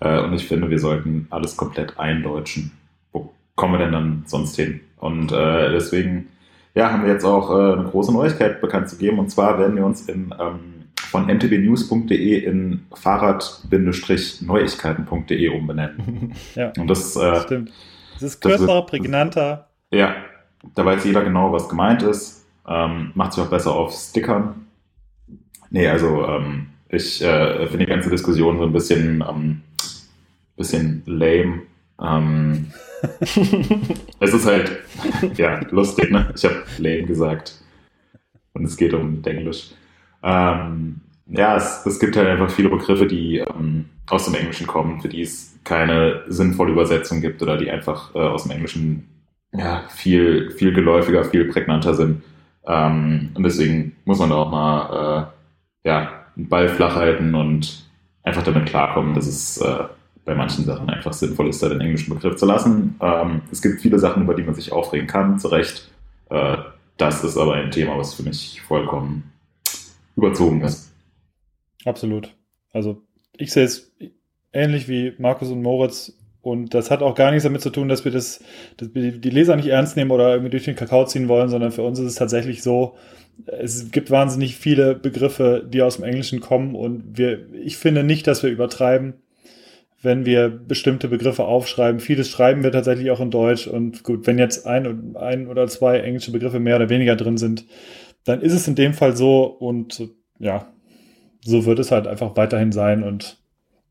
äh, 0.00 0.20
und 0.20 0.32
ich 0.32 0.46
finde, 0.46 0.70
wir 0.70 0.78
sollten 0.78 1.26
alles 1.30 1.56
komplett 1.56 1.98
eindeutschen. 1.98 2.72
Wo 3.12 3.32
kommen 3.54 3.74
wir 3.74 3.78
denn 3.78 3.92
dann 3.92 4.24
sonst 4.26 4.56
hin? 4.56 4.80
Und 4.96 5.30
äh, 5.30 5.70
deswegen 5.72 6.28
ja, 6.74 6.90
haben 6.90 7.04
wir 7.04 7.12
jetzt 7.12 7.24
auch 7.24 7.50
äh, 7.50 7.72
eine 7.74 7.84
große 7.84 8.12
Neuigkeit 8.12 8.60
bekannt 8.60 8.88
zu 8.88 8.96
geben. 8.96 9.18
Und 9.18 9.30
zwar 9.30 9.58
werden 9.58 9.76
wir 9.76 9.84
uns 9.84 10.08
in, 10.08 10.34
ähm, 10.40 10.77
von 11.08 11.26
mtbnews.de 11.26 12.44
in 12.44 12.86
fahrrad-neuigkeiten.de 12.94 15.48
umbenennen. 15.48 16.34
ja, 16.54 16.72
und 16.78 16.88
das, 16.88 17.16
äh, 17.16 17.40
stimmt. 17.42 17.72
Das 18.14 18.22
ist 18.22 18.40
kürzer, 18.40 18.66
wird, 18.66 18.86
prägnanter. 18.88 19.68
Ja, 19.90 20.16
da 20.74 20.84
weiß 20.84 21.04
jeder 21.04 21.22
genau, 21.22 21.52
was 21.52 21.68
gemeint 21.68 22.02
ist. 22.02 22.46
Ähm, 22.66 23.12
macht 23.14 23.32
sich 23.32 23.42
auch 23.42 23.48
besser 23.48 23.74
auf 23.74 23.92
Stickern 23.92 24.66
Nee, 25.70 25.86
also 25.86 26.26
ähm, 26.26 26.68
ich 26.88 27.22
äh, 27.22 27.66
finde 27.66 27.84
die 27.84 27.90
ganze 27.90 28.10
Diskussion 28.10 28.58
so 28.58 28.64
ein 28.64 28.72
bisschen, 28.72 29.24
ähm, 29.28 29.60
bisschen 30.56 31.02
lame. 31.06 31.62
Ähm, 32.00 32.66
es 34.20 34.34
ist 34.34 34.46
halt, 34.46 34.78
ja, 35.36 35.60
lustig, 35.70 36.10
ne? 36.10 36.32
Ich 36.34 36.44
habe 36.44 36.64
lame 36.78 37.04
gesagt. 37.04 37.54
Und 38.54 38.64
es 38.64 38.76
geht 38.76 38.94
um 38.94 39.22
Englisch. 39.24 39.70
Ähm, 40.22 41.00
ja, 41.26 41.56
es, 41.56 41.84
es 41.84 41.98
gibt 41.98 42.16
halt 42.16 42.28
einfach 42.28 42.50
viele 42.50 42.70
Begriffe, 42.70 43.06
die 43.06 43.38
ähm, 43.38 43.86
aus 44.08 44.24
dem 44.24 44.34
Englischen 44.34 44.66
kommen, 44.66 45.00
für 45.00 45.08
die 45.08 45.22
es 45.22 45.58
keine 45.64 46.22
sinnvolle 46.28 46.72
Übersetzung 46.72 47.20
gibt 47.20 47.42
oder 47.42 47.58
die 47.58 47.70
einfach 47.70 48.14
äh, 48.14 48.18
aus 48.18 48.44
dem 48.44 48.52
Englischen 48.52 49.08
ja, 49.52 49.84
viel, 49.88 50.50
viel 50.50 50.72
geläufiger, 50.72 51.24
viel 51.24 51.46
prägnanter 51.46 51.94
sind. 51.94 52.22
Ähm, 52.66 53.30
und 53.34 53.42
deswegen 53.42 53.96
muss 54.04 54.18
man 54.18 54.30
da 54.30 54.36
auch 54.36 54.50
mal 54.50 55.30
äh, 55.84 55.88
ja, 55.88 56.24
einen 56.36 56.48
Ball 56.48 56.68
flach 56.68 56.96
halten 56.96 57.34
und 57.34 57.84
einfach 58.22 58.42
damit 58.42 58.66
klarkommen, 58.66 59.14
dass 59.14 59.26
es 59.26 59.58
äh, 59.58 59.84
bei 60.24 60.34
manchen 60.34 60.64
Sachen 60.64 60.90
einfach 60.90 61.12
sinnvoll 61.12 61.48
ist, 61.48 61.62
da 61.62 61.68
den 61.68 61.80
englischen 61.80 62.14
Begriff 62.14 62.36
zu 62.36 62.46
lassen. 62.46 62.96
Ähm, 63.00 63.42
es 63.50 63.62
gibt 63.62 63.80
viele 63.80 63.98
Sachen, 63.98 64.22
über 64.22 64.34
die 64.34 64.42
man 64.42 64.54
sich 64.54 64.72
aufregen 64.72 65.06
kann, 65.06 65.38
zu 65.38 65.48
Recht. 65.48 65.90
Äh, 66.30 66.58
das 66.98 67.24
ist 67.24 67.38
aber 67.38 67.54
ein 67.54 67.70
Thema, 67.70 67.96
was 67.96 68.14
für 68.14 68.22
mich 68.22 68.60
vollkommen 68.66 69.32
überzogen 70.18 70.62
ist. 70.62 70.92
Absolut. 71.84 72.34
Also 72.72 73.02
ich 73.36 73.52
sehe 73.52 73.64
es 73.64 73.92
ähnlich 74.52 74.88
wie 74.88 75.14
Markus 75.18 75.50
und 75.50 75.62
Moritz 75.62 76.12
und 76.42 76.74
das 76.74 76.90
hat 76.90 77.02
auch 77.02 77.14
gar 77.14 77.30
nichts 77.30 77.44
damit 77.44 77.62
zu 77.62 77.70
tun, 77.70 77.88
dass 77.88 78.04
wir 78.04 78.12
das, 78.12 78.40
dass 78.76 78.94
wir 78.94 79.12
die 79.12 79.30
Leser 79.30 79.56
nicht 79.56 79.68
ernst 79.68 79.96
nehmen 79.96 80.10
oder 80.10 80.30
irgendwie 80.30 80.50
durch 80.50 80.64
den 80.64 80.76
Kakao 80.76 81.04
ziehen 81.06 81.28
wollen, 81.28 81.48
sondern 81.48 81.72
für 81.72 81.82
uns 81.82 81.98
ist 81.98 82.06
es 82.06 82.14
tatsächlich 82.14 82.62
so, 82.62 82.96
es 83.46 83.90
gibt 83.92 84.10
wahnsinnig 84.10 84.56
viele 84.56 84.94
Begriffe, 84.94 85.64
die 85.66 85.82
aus 85.82 85.96
dem 85.96 86.04
Englischen 86.04 86.40
kommen 86.40 86.74
und 86.74 87.16
wir, 87.16 87.52
ich 87.54 87.76
finde 87.76 88.02
nicht, 88.02 88.26
dass 88.26 88.42
wir 88.42 88.50
übertreiben, 88.50 89.14
wenn 90.00 90.26
wir 90.26 90.48
bestimmte 90.48 91.08
Begriffe 91.08 91.44
aufschreiben. 91.44 92.00
Vieles 92.00 92.28
schreiben 92.28 92.62
wir 92.62 92.70
tatsächlich 92.70 93.10
auch 93.10 93.20
in 93.20 93.30
Deutsch 93.30 93.66
und 93.66 94.04
gut, 94.04 94.26
wenn 94.26 94.38
jetzt 94.38 94.66
ein, 94.66 95.16
ein 95.16 95.48
oder 95.48 95.66
zwei 95.66 95.98
englische 95.98 96.32
Begriffe 96.32 96.60
mehr 96.60 96.76
oder 96.76 96.88
weniger 96.88 97.16
drin 97.16 97.36
sind, 97.36 97.64
dann 98.28 98.40
ist 98.40 98.52
es 98.52 98.68
in 98.68 98.74
dem 98.74 98.94
Fall 98.94 99.16
so 99.16 99.44
und 99.44 100.08
ja, 100.38 100.66
so 101.44 101.64
wird 101.64 101.78
es 101.78 101.90
halt 101.90 102.06
einfach 102.06 102.36
weiterhin 102.36 102.72
sein 102.72 103.02
und 103.02 103.38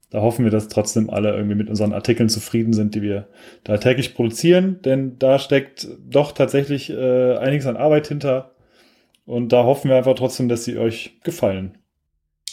da 0.09 0.21
hoffen 0.21 0.45
wir, 0.45 0.51
dass 0.51 0.69
trotzdem 0.69 1.09
alle 1.09 1.35
irgendwie 1.35 1.55
mit 1.55 1.69
unseren 1.69 1.91
Artikeln 1.91 2.29
zufrieden 2.29 2.71
sind, 2.71 2.95
die 2.95 3.01
wir 3.01 3.27
da 3.65 3.77
täglich 3.77 4.15
produzieren, 4.15 4.81
denn 4.83 5.19
da 5.19 5.37
steckt 5.37 5.87
doch 6.07 6.31
tatsächlich 6.31 6.89
äh, 6.89 7.35
einiges 7.37 7.65
an 7.65 7.75
Arbeit 7.75 8.07
hinter 8.07 8.51
und 9.25 9.51
da 9.51 9.63
hoffen 9.63 9.89
wir 9.89 9.97
einfach 9.97 10.15
trotzdem, 10.15 10.47
dass 10.47 10.63
sie 10.63 10.77
euch 10.77 11.19
gefallen. 11.23 11.77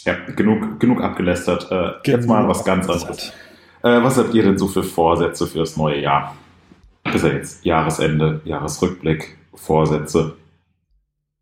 Ja, 0.03 0.15
genug, 0.35 0.79
genug 0.79 1.01
abgelästert. 1.01 1.71
Äh, 1.71 1.91
jetzt 2.05 2.27
mal 2.27 2.47
was 2.47 2.63
ganz 2.65 2.89
anderes. 2.89 3.33
Äh, 3.81 4.03
was 4.03 4.17
habt 4.17 4.33
ihr 4.33 4.43
denn 4.43 4.57
so 4.57 4.67
für 4.67 4.83
Vorsätze 4.83 5.47
für 5.47 5.59
das 5.59 5.77
neue 5.77 6.01
Jahr? 6.01 6.35
Ja 7.05 7.27
jetzt 7.27 7.63
Jahresende, 7.63 8.41
Jahresrückblick, 8.43 9.37
Vorsätze. 9.53 10.35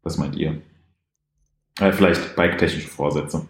Was 0.03 0.17
meint 0.17 0.36
ihr? 0.36 0.62
Äh, 1.79 1.91
vielleicht 1.91 2.36
bike-technische 2.36 2.88
Vorsätze. 2.88 3.48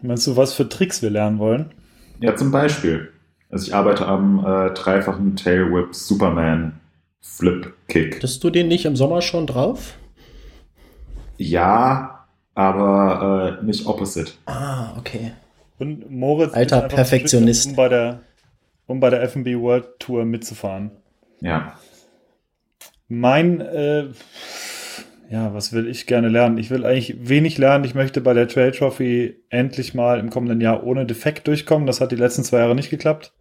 Meinst 0.00 0.26
du, 0.26 0.36
was 0.36 0.54
für 0.54 0.68
Tricks 0.68 1.02
wir 1.02 1.10
lernen 1.10 1.38
wollen? 1.38 1.72
Ja, 2.20 2.36
zum 2.36 2.50
Beispiel. 2.50 3.12
Also 3.50 3.66
ich 3.66 3.74
arbeite 3.74 4.06
am 4.06 4.44
äh, 4.44 4.70
dreifachen 4.74 5.36
Tailwhip 5.36 5.94
Superman 5.94 6.80
Flip 7.20 7.74
Kick. 7.88 8.16
Hattest 8.16 8.42
du 8.44 8.50
den 8.50 8.68
nicht 8.68 8.84
im 8.84 8.96
Sommer 8.96 9.22
schon 9.22 9.46
drauf? 9.46 9.94
Ja, 11.36 12.26
aber 12.54 13.58
äh, 13.60 13.64
nicht 13.64 13.86
opposite. 13.86 14.32
Ah, 14.46 14.96
okay. 14.98 15.32
Und 15.78 16.10
Moritz 16.10 16.54
Alter 16.54 16.82
Perfektionist. 16.82 17.70
Um 17.70 17.76
bei 17.76 17.88
der, 17.88 18.20
um 18.86 19.00
bei 19.00 19.10
der 19.10 19.22
FB 19.22 19.60
World 19.60 20.00
Tour 20.00 20.24
mitzufahren. 20.24 20.90
Ja. 21.40 21.78
Mein, 23.08 23.60
äh, 23.60 24.08
ja, 25.30 25.52
was 25.52 25.72
will 25.72 25.88
ich 25.88 26.06
gerne 26.06 26.28
lernen? 26.28 26.56
Ich 26.56 26.70
will 26.70 26.84
eigentlich 26.84 27.28
wenig 27.28 27.58
lernen. 27.58 27.84
Ich 27.84 27.94
möchte 27.94 28.20
bei 28.20 28.32
der 28.32 28.48
Trail 28.48 28.72
Trophy 28.72 29.36
endlich 29.50 29.92
mal 29.92 30.18
im 30.20 30.30
kommenden 30.30 30.60
Jahr 30.60 30.84
ohne 30.84 31.04
Defekt 31.04 31.46
durchkommen. 31.46 31.86
Das 31.86 32.00
hat 32.00 32.12
die 32.12 32.16
letzten 32.16 32.44
zwei 32.44 32.58
Jahre 32.60 32.74
nicht 32.74 32.88
geklappt. 32.88 33.34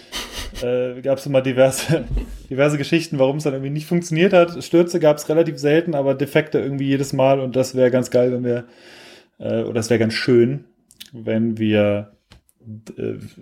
äh, 0.62 1.00
gab 1.02 1.18
es 1.18 1.26
immer 1.26 1.42
diverse, 1.42 2.04
diverse 2.48 2.78
Geschichten, 2.78 3.18
warum 3.18 3.36
es 3.36 3.44
dann 3.44 3.52
irgendwie 3.52 3.72
nicht 3.72 3.86
funktioniert 3.86 4.32
hat. 4.32 4.62
Stürze 4.64 5.00
gab 5.00 5.18
es 5.18 5.28
relativ 5.28 5.58
selten, 5.58 5.94
aber 5.94 6.14
Defekte 6.14 6.60
irgendwie 6.60 6.86
jedes 6.86 7.12
Mal 7.12 7.40
und 7.40 7.56
das 7.56 7.74
wäre 7.74 7.90
ganz 7.90 8.10
geil, 8.10 8.32
wenn 8.32 8.44
wir, 8.44 8.66
äh, 9.38 9.62
oder 9.62 9.74
das 9.74 9.90
wäre 9.90 10.00
ganz 10.00 10.14
schön, 10.14 10.64
wenn 11.12 11.58
wir 11.58 12.12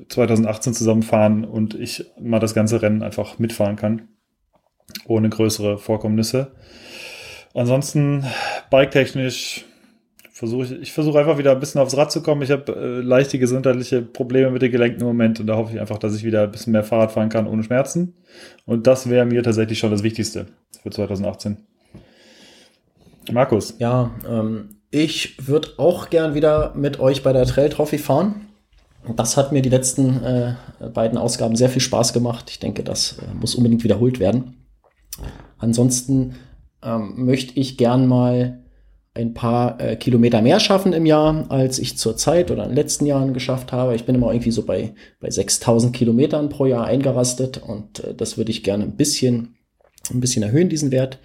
2018 0.08 0.72
äh, 0.72 0.76
zusammenfahren 0.76 1.44
und 1.44 1.74
ich 1.74 2.04
mal 2.20 2.40
das 2.40 2.54
ganze 2.54 2.82
Rennen 2.82 3.04
einfach 3.04 3.38
mitfahren 3.38 3.76
kann. 3.76 4.08
Ohne 5.06 5.28
größere 5.28 5.78
Vorkommnisse. 5.78 6.52
Ansonsten, 7.56 8.22
bike-technisch 8.70 9.64
versuche 10.30 10.64
ich, 10.66 10.72
ich 10.72 10.92
versuche 10.92 11.18
einfach 11.18 11.38
wieder 11.38 11.52
ein 11.52 11.60
bisschen 11.60 11.80
aufs 11.80 11.96
Rad 11.96 12.12
zu 12.12 12.22
kommen. 12.22 12.42
Ich 12.42 12.50
habe 12.50 12.70
äh, 12.70 13.00
leichte 13.00 13.38
gesundheitliche 13.38 14.02
Probleme 14.02 14.50
mit 14.50 14.60
den 14.60 14.70
Gelenken 14.70 15.00
im 15.00 15.06
Moment 15.06 15.40
und 15.40 15.46
da 15.46 15.56
hoffe 15.56 15.72
ich 15.72 15.80
einfach, 15.80 15.96
dass 15.96 16.14
ich 16.14 16.22
wieder 16.22 16.42
ein 16.42 16.50
bisschen 16.50 16.74
mehr 16.74 16.84
Fahrrad 16.84 17.12
fahren 17.12 17.30
kann 17.30 17.46
ohne 17.46 17.62
Schmerzen. 17.62 18.14
Und 18.66 18.86
das 18.86 19.08
wäre 19.08 19.24
mir 19.24 19.42
tatsächlich 19.42 19.78
schon 19.78 19.90
das 19.90 20.02
Wichtigste 20.02 20.48
für 20.82 20.90
2018. 20.90 21.56
Markus. 23.32 23.76
Ja, 23.78 24.10
ähm, 24.28 24.76
ich 24.90 25.48
würde 25.48 25.70
auch 25.78 26.10
gern 26.10 26.34
wieder 26.34 26.74
mit 26.74 27.00
euch 27.00 27.22
bei 27.22 27.32
der 27.32 27.46
Trail 27.46 27.70
Trophy 27.70 27.96
fahren. 27.96 28.48
Das 29.16 29.38
hat 29.38 29.52
mir 29.52 29.62
die 29.62 29.70
letzten 29.70 30.22
äh, 30.22 30.56
beiden 30.92 31.16
Ausgaben 31.16 31.56
sehr 31.56 31.70
viel 31.70 31.80
Spaß 31.80 32.12
gemacht. 32.12 32.50
Ich 32.50 32.58
denke, 32.58 32.84
das 32.84 33.16
äh, 33.16 33.34
muss 33.34 33.54
unbedingt 33.54 33.82
wiederholt 33.82 34.20
werden. 34.20 34.66
Ansonsten 35.56 36.34
ähm, 36.82 37.24
möchte 37.24 37.58
ich 37.58 37.76
gern 37.76 38.06
mal 38.06 38.62
ein 39.16 39.34
paar 39.34 39.80
äh, 39.80 39.96
Kilometer 39.96 40.42
mehr 40.42 40.60
schaffen 40.60 40.92
im 40.92 41.06
Jahr, 41.06 41.46
als 41.48 41.78
ich 41.78 41.96
zurzeit 41.96 42.50
oder 42.50 42.64
in 42.64 42.70
den 42.70 42.76
letzten 42.76 43.06
Jahren 43.06 43.32
geschafft 43.32 43.72
habe. 43.72 43.94
Ich 43.94 44.04
bin 44.04 44.14
immer 44.14 44.30
irgendwie 44.30 44.50
so 44.50 44.64
bei, 44.64 44.94
bei 45.20 45.30
6000 45.30 45.94
Kilometern 45.94 46.48
pro 46.48 46.66
Jahr 46.66 46.84
eingerastet 46.84 47.58
und 47.58 48.04
äh, 48.04 48.14
das 48.14 48.36
würde 48.36 48.50
ich 48.50 48.62
gerne 48.62 48.84
ein 48.84 48.96
bisschen, 48.96 49.56
ein 50.10 50.20
bisschen 50.20 50.42
erhöhen, 50.42 50.68
diesen 50.68 50.92
Wert. 50.92 51.18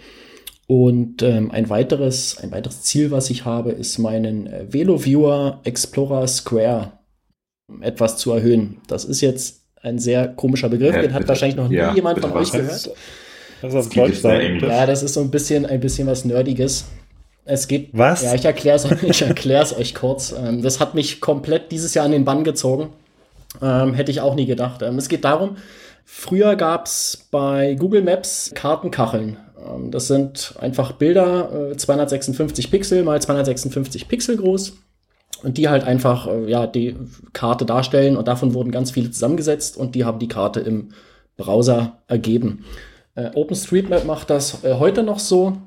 Und 0.68 1.22
ähm, 1.22 1.52
ein, 1.52 1.70
weiteres, 1.70 2.38
ein 2.38 2.52
weiteres 2.52 2.84
Ziel, 2.84 3.12
was 3.12 3.30
ich 3.30 3.44
habe, 3.44 3.72
ist 3.72 3.98
meinen 3.98 4.48
äh, 4.48 4.72
VeloViewer 4.72 5.60
Explorer 5.66 6.26
Square 6.28 6.94
etwas 7.82 8.18
zu 8.18 8.32
erhöhen. 8.32 8.78
Das 8.88 9.04
ist 9.04 9.20
jetzt 9.20 9.66
ein 9.82 10.00
sehr 10.00 10.28
komischer 10.30 10.70
Begriff, 10.70 10.96
ja, 10.96 11.02
den 11.02 11.14
hat 11.14 11.28
wahrscheinlich 11.28 11.58
noch 11.58 11.68
nie 11.68 11.76
ja, 11.76 11.94
jemand 11.94 12.20
von 12.20 12.32
euch 12.34 12.52
gehört. 12.52 12.92
Das 13.62 13.74
ist 13.74 13.80
auf 13.80 13.90
Deutsch 13.90 14.20
sein. 14.20 14.60
Ja, 14.60 14.86
das 14.86 15.04
ist 15.04 15.14
so 15.14 15.22
ein 15.22 15.32
bisschen, 15.32 15.66
ein 15.66 15.80
bisschen 15.80 16.08
was 16.08 16.26
Nerdiges. 16.26 16.86
Es 17.46 17.68
geht. 17.68 17.90
Was? 17.94 18.24
Ja, 18.24 18.34
ich 18.36 18.46
erkläre 18.46 18.78
es 18.78 18.86
ich 19.04 19.22
erklär's 19.22 19.76
euch 19.76 19.96
kurz. 19.96 20.34
Ähm, 20.38 20.62
das 20.62 20.80
hat 20.80 20.96
mich 20.96 21.22
komplett 21.22 21.72
dieses 21.72 21.94
Jahr 21.94 22.06
an 22.06 22.12
den 22.12 22.26
Bann 22.26 22.44
gezogen. 22.44 22.90
Ähm, 23.62 23.94
hätte 23.94 24.12
ich 24.12 24.22
auch 24.22 24.36
nie 24.36 24.46
gedacht. 24.46 24.82
Ähm, 24.82 24.98
es 24.98 25.10
geht 25.10 25.26
darum, 25.26 25.58
früher 26.06 26.56
gab 26.56 26.86
es 26.86 27.28
bei 27.32 27.76
Google 27.76 28.02
Maps 28.02 28.52
Kartenkacheln. 28.56 29.38
Ähm, 29.58 29.92
das 29.92 30.08
sind 30.08 30.56
einfach 30.60 30.94
Bilder, 30.94 31.72
äh, 31.72 31.78
256 31.78 32.72
Pixel 32.72 33.04
mal 33.04 33.22
256 33.22 34.08
Pixel 34.08 34.38
groß. 34.38 34.78
Und 35.44 35.58
die 35.58 35.70
halt 35.70 35.84
einfach, 35.84 36.28
äh, 36.28 36.50
ja, 36.50 36.68
die 36.68 36.96
Karte 37.34 37.66
darstellen 37.66 38.16
und 38.16 38.28
davon 38.28 38.54
wurden 38.54 38.72
ganz 38.72 38.92
viele 38.92 39.10
zusammengesetzt 39.10 39.76
und 39.76 39.96
die 39.96 40.06
haben 40.06 40.20
die 40.20 40.28
Karte 40.28 40.60
im 40.60 40.90
Browser 41.36 41.98
ergeben. 42.08 42.64
Äh, 43.16 43.32
OpenStreetMap 43.34 44.06
macht 44.06 44.30
das 44.30 44.64
äh, 44.64 44.76
heute 44.76 45.04
noch 45.04 45.20
so. 45.20 45.58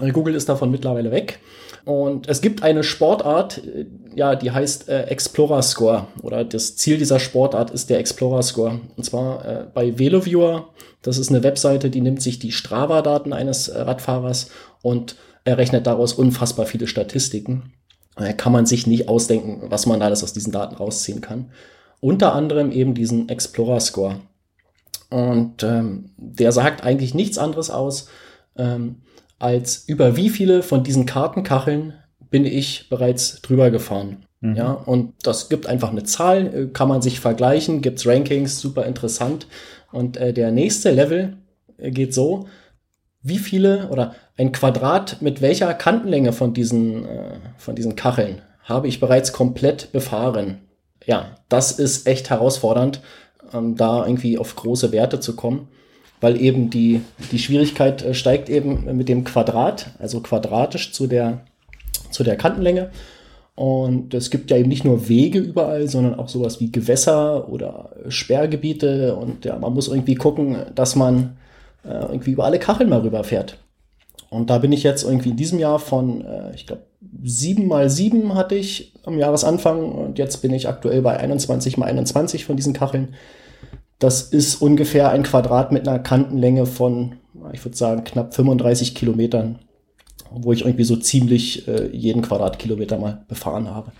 Äh, 0.00 0.10
Google 0.10 0.34
ist 0.34 0.48
davon 0.48 0.70
mittlerweile 0.70 1.10
weg. 1.10 1.40
Und 1.84 2.28
es 2.28 2.40
gibt 2.40 2.62
eine 2.62 2.84
Sportart, 2.84 3.58
äh, 3.58 3.86
ja, 4.14 4.36
die 4.36 4.50
heißt 4.50 4.88
äh, 4.88 5.04
Explorer 5.04 5.62
Score. 5.62 6.06
Oder 6.22 6.44
das 6.44 6.76
Ziel 6.76 6.98
dieser 6.98 7.18
Sportart 7.18 7.70
ist 7.70 7.90
der 7.90 7.98
Explorer 7.98 8.42
Score. 8.42 8.80
Und 8.96 9.04
zwar 9.04 9.44
äh, 9.44 9.64
bei 9.72 9.98
VeloViewer. 9.98 10.68
Das 11.02 11.18
ist 11.18 11.30
eine 11.30 11.42
Webseite, 11.42 11.90
die 11.90 12.00
nimmt 12.00 12.22
sich 12.22 12.38
die 12.38 12.52
Strava-Daten 12.52 13.32
eines 13.32 13.68
äh, 13.68 13.80
Radfahrers 13.80 14.50
und 14.82 15.16
errechnet 15.44 15.86
daraus 15.86 16.12
unfassbar 16.12 16.66
viele 16.66 16.86
Statistiken. 16.86 17.72
Äh, 18.16 18.34
kann 18.34 18.52
man 18.52 18.66
sich 18.66 18.86
nicht 18.86 19.08
ausdenken, 19.08 19.62
was 19.70 19.86
man 19.86 20.02
alles 20.02 20.22
aus 20.22 20.32
diesen 20.32 20.52
Daten 20.52 20.76
rausziehen 20.76 21.20
kann. 21.20 21.50
Unter 22.00 22.34
anderem 22.34 22.70
eben 22.70 22.94
diesen 22.94 23.28
Explorer 23.28 23.80
Score. 23.80 24.20
Und 25.12 25.62
ähm, 25.62 26.10
der 26.16 26.52
sagt 26.52 26.82
eigentlich 26.82 27.14
nichts 27.14 27.38
anderes 27.38 27.70
aus, 27.70 28.08
ähm, 28.56 29.02
als 29.38 29.84
über 29.86 30.16
wie 30.16 30.30
viele 30.30 30.62
von 30.62 30.84
diesen 30.84 31.06
Kartenkacheln 31.06 31.94
bin 32.30 32.44
ich 32.44 32.88
bereits 32.88 33.42
drüber 33.42 33.70
gefahren. 33.70 34.24
Mhm. 34.40 34.56
Ja, 34.56 34.72
und 34.72 35.14
das 35.22 35.48
gibt 35.48 35.66
einfach 35.66 35.90
eine 35.90 36.04
Zahl, 36.04 36.46
äh, 36.54 36.66
kann 36.72 36.88
man 36.88 37.02
sich 37.02 37.20
vergleichen, 37.20 37.82
gibt's 37.82 38.06
Rankings, 38.06 38.60
super 38.60 38.86
interessant. 38.86 39.46
Und 39.92 40.16
äh, 40.16 40.32
der 40.32 40.50
nächste 40.50 40.90
Level 40.90 41.36
äh, 41.78 41.90
geht 41.90 42.14
so, 42.14 42.48
wie 43.22 43.38
viele 43.38 43.88
oder 43.88 44.14
ein 44.36 44.52
Quadrat 44.52 45.22
mit 45.22 45.40
welcher 45.42 45.72
Kantenlänge 45.74 46.32
von 46.32 46.54
diesen, 46.54 47.04
äh, 47.06 47.34
von 47.56 47.74
diesen 47.74 47.96
Kacheln 47.96 48.42
habe 48.64 48.88
ich 48.88 49.00
bereits 49.00 49.32
komplett 49.32 49.92
befahren. 49.92 50.62
Ja, 51.04 51.36
das 51.48 51.72
ist 51.72 52.06
echt 52.06 52.30
herausfordernd, 52.30 53.00
ähm, 53.54 53.76
da 53.76 54.06
irgendwie 54.06 54.38
auf 54.38 54.56
große 54.56 54.92
Werte 54.92 55.20
zu 55.20 55.36
kommen 55.36 55.68
weil 56.22 56.40
eben 56.40 56.70
die, 56.70 57.02
die 57.32 57.38
Schwierigkeit 57.38 58.02
äh, 58.02 58.14
steigt 58.14 58.48
eben 58.48 58.96
mit 58.96 59.10
dem 59.10 59.24
Quadrat, 59.24 59.90
also 59.98 60.20
quadratisch 60.20 60.92
zu 60.92 61.06
der, 61.06 61.40
zu 62.10 62.22
der 62.22 62.36
Kantenlänge. 62.36 62.90
Und 63.54 64.14
es 64.14 64.30
gibt 64.30 64.50
ja 64.50 64.56
eben 64.56 64.68
nicht 64.68 64.84
nur 64.84 65.08
Wege 65.08 65.40
überall, 65.40 65.88
sondern 65.88 66.14
auch 66.14 66.28
sowas 66.28 66.60
wie 66.60 66.72
Gewässer 66.72 67.48
oder 67.50 67.90
Sperrgebiete. 68.08 69.14
Und 69.16 69.44
ja, 69.44 69.58
man 69.58 69.74
muss 69.74 69.88
irgendwie 69.88 70.14
gucken, 70.14 70.56
dass 70.74 70.96
man 70.96 71.36
äh, 71.84 71.88
irgendwie 71.90 72.30
über 72.30 72.44
alle 72.44 72.60
Kacheln 72.60 72.88
mal 72.88 73.00
rüberfährt. 73.00 73.58
Und 74.30 74.48
da 74.48 74.58
bin 74.58 74.72
ich 74.72 74.84
jetzt 74.84 75.02
irgendwie 75.02 75.30
in 75.30 75.36
diesem 75.36 75.58
Jahr 75.58 75.80
von, 75.80 76.24
äh, 76.24 76.54
ich 76.54 76.66
glaube, 76.66 76.84
7 77.24 77.66
mal 77.66 77.90
7 77.90 78.34
hatte 78.34 78.54
ich 78.54 78.94
am 79.04 79.18
Jahresanfang 79.18 79.90
und 79.90 80.18
jetzt 80.18 80.40
bin 80.40 80.54
ich 80.54 80.68
aktuell 80.68 81.02
bei 81.02 81.16
21 81.16 81.76
mal 81.76 81.86
21 81.86 82.44
von 82.44 82.56
diesen 82.56 82.72
Kacheln. 82.72 83.14
Das 84.02 84.22
ist 84.22 84.60
ungefähr 84.60 85.10
ein 85.10 85.22
Quadrat 85.22 85.70
mit 85.70 85.86
einer 85.86 86.00
Kantenlänge 86.00 86.66
von, 86.66 87.14
ich 87.52 87.64
würde 87.64 87.76
sagen, 87.76 88.02
knapp 88.02 88.34
35 88.34 88.96
Kilometern, 88.96 89.60
wo 90.32 90.52
ich 90.52 90.64
irgendwie 90.64 90.82
so 90.82 90.96
ziemlich 90.96 91.68
äh, 91.68 91.86
jeden 91.92 92.20
Quadratkilometer 92.22 92.98
mal 92.98 93.24
befahren 93.28 93.70
habe. 93.70 93.92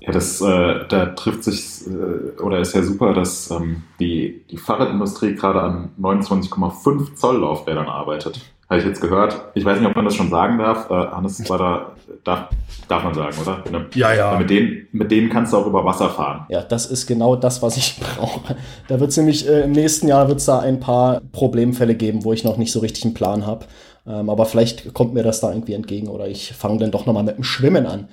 Ja, 0.00 0.12
das, 0.12 0.42
äh, 0.42 0.86
da 0.90 1.06
trifft 1.06 1.42
sich, 1.42 1.86
äh, 1.86 2.38
oder 2.42 2.58
ist 2.58 2.74
ja 2.74 2.82
super, 2.82 3.14
dass 3.14 3.50
ähm, 3.50 3.84
die, 3.98 4.44
die 4.50 4.58
Fahrradindustrie 4.58 5.34
gerade 5.34 5.62
an 5.62 5.90
29,5 5.98 7.14
Zoll 7.14 7.38
Laufrädern 7.38 7.86
arbeitet. 7.86 8.42
Habe 8.70 8.80
ich 8.80 8.86
jetzt 8.86 9.00
gehört. 9.00 9.34
Ich 9.54 9.64
weiß 9.64 9.78
nicht, 9.78 9.88
ob 9.88 9.96
man 9.96 10.04
das 10.04 10.14
schon 10.14 10.28
sagen 10.28 10.58
darf. 10.58 10.90
Äh, 10.90 10.94
Hannes 10.94 11.48
war 11.48 11.58
da, 11.58 11.92
darf, 12.22 12.48
darf 12.86 13.02
man 13.02 13.14
sagen, 13.14 13.34
oder? 13.40 13.64
Ne? 13.70 13.86
Ja, 13.94 14.12
ja. 14.12 14.38
Mit 14.38 14.50
denen, 14.50 14.88
mit 14.92 15.10
denen 15.10 15.30
kannst 15.30 15.54
du 15.54 15.56
auch 15.56 15.66
über 15.66 15.86
Wasser 15.86 16.10
fahren. 16.10 16.44
Ja, 16.50 16.62
das 16.62 16.84
ist 16.84 17.06
genau 17.06 17.34
das, 17.34 17.62
was 17.62 17.78
ich 17.78 17.98
brauche. 18.16 18.56
Da 18.88 19.00
wird 19.00 19.10
es 19.10 19.16
nämlich 19.16 19.48
äh, 19.48 19.62
im 19.62 19.72
nächsten 19.72 20.06
Jahr 20.06 20.28
wird's 20.28 20.44
da 20.44 20.58
ein 20.58 20.80
paar 20.80 21.22
Problemfälle 21.32 21.94
geben, 21.94 22.24
wo 22.24 22.34
ich 22.34 22.44
noch 22.44 22.58
nicht 22.58 22.70
so 22.70 22.80
richtig 22.80 23.06
einen 23.06 23.14
Plan 23.14 23.46
habe. 23.46 23.64
Ähm, 24.06 24.28
aber 24.28 24.44
vielleicht 24.44 24.92
kommt 24.92 25.14
mir 25.14 25.22
das 25.22 25.40
da 25.40 25.50
irgendwie 25.50 25.72
entgegen 25.72 26.08
oder 26.08 26.28
ich 26.28 26.52
fange 26.52 26.78
dann 26.78 26.90
doch 26.90 27.06
nochmal 27.06 27.24
mit 27.24 27.38
dem 27.38 27.44
Schwimmen 27.44 27.86
an. 27.86 28.08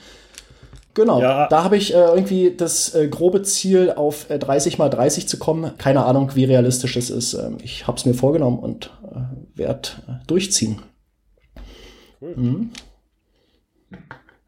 Genau, 0.93 1.19
ja. 1.19 1.47
da 1.49 1.65
habe 1.65 1.75
ich 1.75 1.93
äh, 1.93 1.97
irgendwie 1.97 2.55
das 2.55 2.95
äh, 2.95 3.09
grobe 3.09 3.41
Ziel, 3.41 3.91
auf 3.93 4.29
äh, 4.29 4.39
30 4.39 4.77
mal 4.77 4.87
30 4.87 5.27
zu 5.27 5.37
kommen. 5.37 5.71
Keine 5.77 6.05
Ahnung, 6.05 6.31
wie 6.35 6.45
realistisch 6.45 6.95
es 6.95 7.09
ist. 7.09 7.33
Ähm, 7.33 7.57
ich 7.61 7.87
habe 7.87 7.97
es 7.97 8.05
mir 8.05 8.13
vorgenommen 8.13 8.59
und 8.59 8.91
äh, 9.55 9.57
werde 9.57 9.89
äh, 10.07 10.25
durchziehen. 10.27 10.81
Cool. 12.21 12.35
Mhm. 12.35 12.69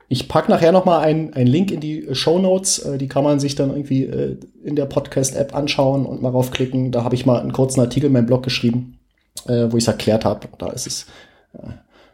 Ich 0.09 0.29
packe 0.29 0.49
nachher 0.49 0.71
noch 0.71 0.85
mal 0.85 1.01
einen 1.01 1.33
Link 1.33 1.69
in 1.69 1.81
die 1.81 2.07
Show 2.13 2.39
Notes. 2.39 2.79
Äh, 2.79 2.97
die 2.97 3.07
kann 3.07 3.23
man 3.23 3.39
sich 3.39 3.55
dann 3.55 3.71
irgendwie 3.71 4.05
äh, 4.05 4.37
in 4.63 4.75
der 4.75 4.85
Podcast-App 4.85 5.53
anschauen 5.53 6.05
und 6.05 6.21
mal 6.21 6.29
raufklicken. 6.29 6.91
Da 6.91 7.03
habe 7.03 7.15
ich 7.15 7.25
mal 7.25 7.39
einen 7.39 7.51
kurzen 7.51 7.81
Artikel 7.81 8.07
in 8.07 8.13
meinem 8.13 8.25
Blog 8.25 8.43
geschrieben, 8.43 8.99
äh, 9.47 9.67
wo 9.69 9.77
ich 9.77 9.83
es 9.83 9.87
erklärt 9.87 10.23
habe. 10.23 10.47
Da 10.57 10.67
ist 10.67 10.87
es 10.87 11.07
äh, 11.53 11.71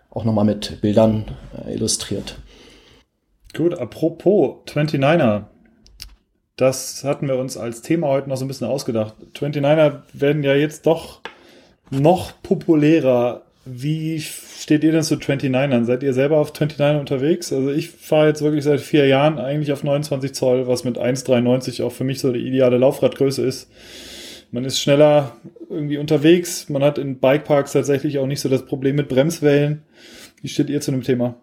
auch 0.10 0.24
nochmal 0.24 0.46
mit 0.46 0.82
Bildern 0.82 1.26
äh, 1.66 1.74
illustriert. 1.74 2.40
Gut, 3.56 3.78
apropos 3.78 4.66
29er. 4.66 5.46
Das 6.56 7.04
hatten 7.04 7.28
wir 7.28 7.38
uns 7.38 7.58
als 7.58 7.82
Thema 7.82 8.08
heute 8.08 8.30
noch 8.30 8.38
so 8.38 8.46
ein 8.46 8.48
bisschen 8.48 8.68
ausgedacht. 8.68 9.16
29er 9.36 10.02
werden 10.14 10.44
ja 10.44 10.56
jetzt 10.56 10.86
doch 10.88 11.22
noch 12.00 12.42
populärer. 12.42 13.44
Wie 13.66 14.20
steht 14.20 14.84
ihr 14.84 14.92
denn 14.92 15.04
zu 15.04 15.16
29ern? 15.16 15.86
Seid 15.86 16.04
ihr 16.04 16.14
selber 16.14 16.38
auf 16.38 16.50
29 16.50 17.00
unterwegs? 17.00 17.54
Also 17.54 17.72
ich 17.72 17.92
fahre 17.92 18.28
jetzt 18.28 18.42
wirklich 18.42 18.64
seit 18.64 18.82
vier 18.82 19.08
Jahren 19.08 19.40
eigentlich 19.40 19.72
auf 19.72 19.84
29 19.84 20.34
Zoll, 20.34 20.68
was 20.68 20.84
mit 20.84 20.98
1,93 20.98 21.84
auch 21.84 21.92
für 21.92 22.04
mich 22.04 22.20
so 22.20 22.32
die 22.32 22.46
ideale 22.46 22.78
Laufradgröße 22.78 23.42
ist. 23.46 23.72
Man 24.52 24.66
ist 24.66 24.80
schneller 24.80 25.32
irgendwie 25.70 25.98
unterwegs. 25.98 26.70
Man 26.70 26.84
hat 26.84 26.98
in 26.98 27.20
Bikeparks 27.20 27.72
tatsächlich 27.72 28.20
auch 28.20 28.28
nicht 28.28 28.42
so 28.42 28.50
das 28.50 28.66
Problem 28.66 28.96
mit 28.96 29.08
Bremswellen. 29.08 29.84
Wie 30.42 30.48
steht 30.48 30.70
ihr 30.70 30.82
zu 30.82 30.92
dem 30.92 31.02
Thema? 31.02 31.36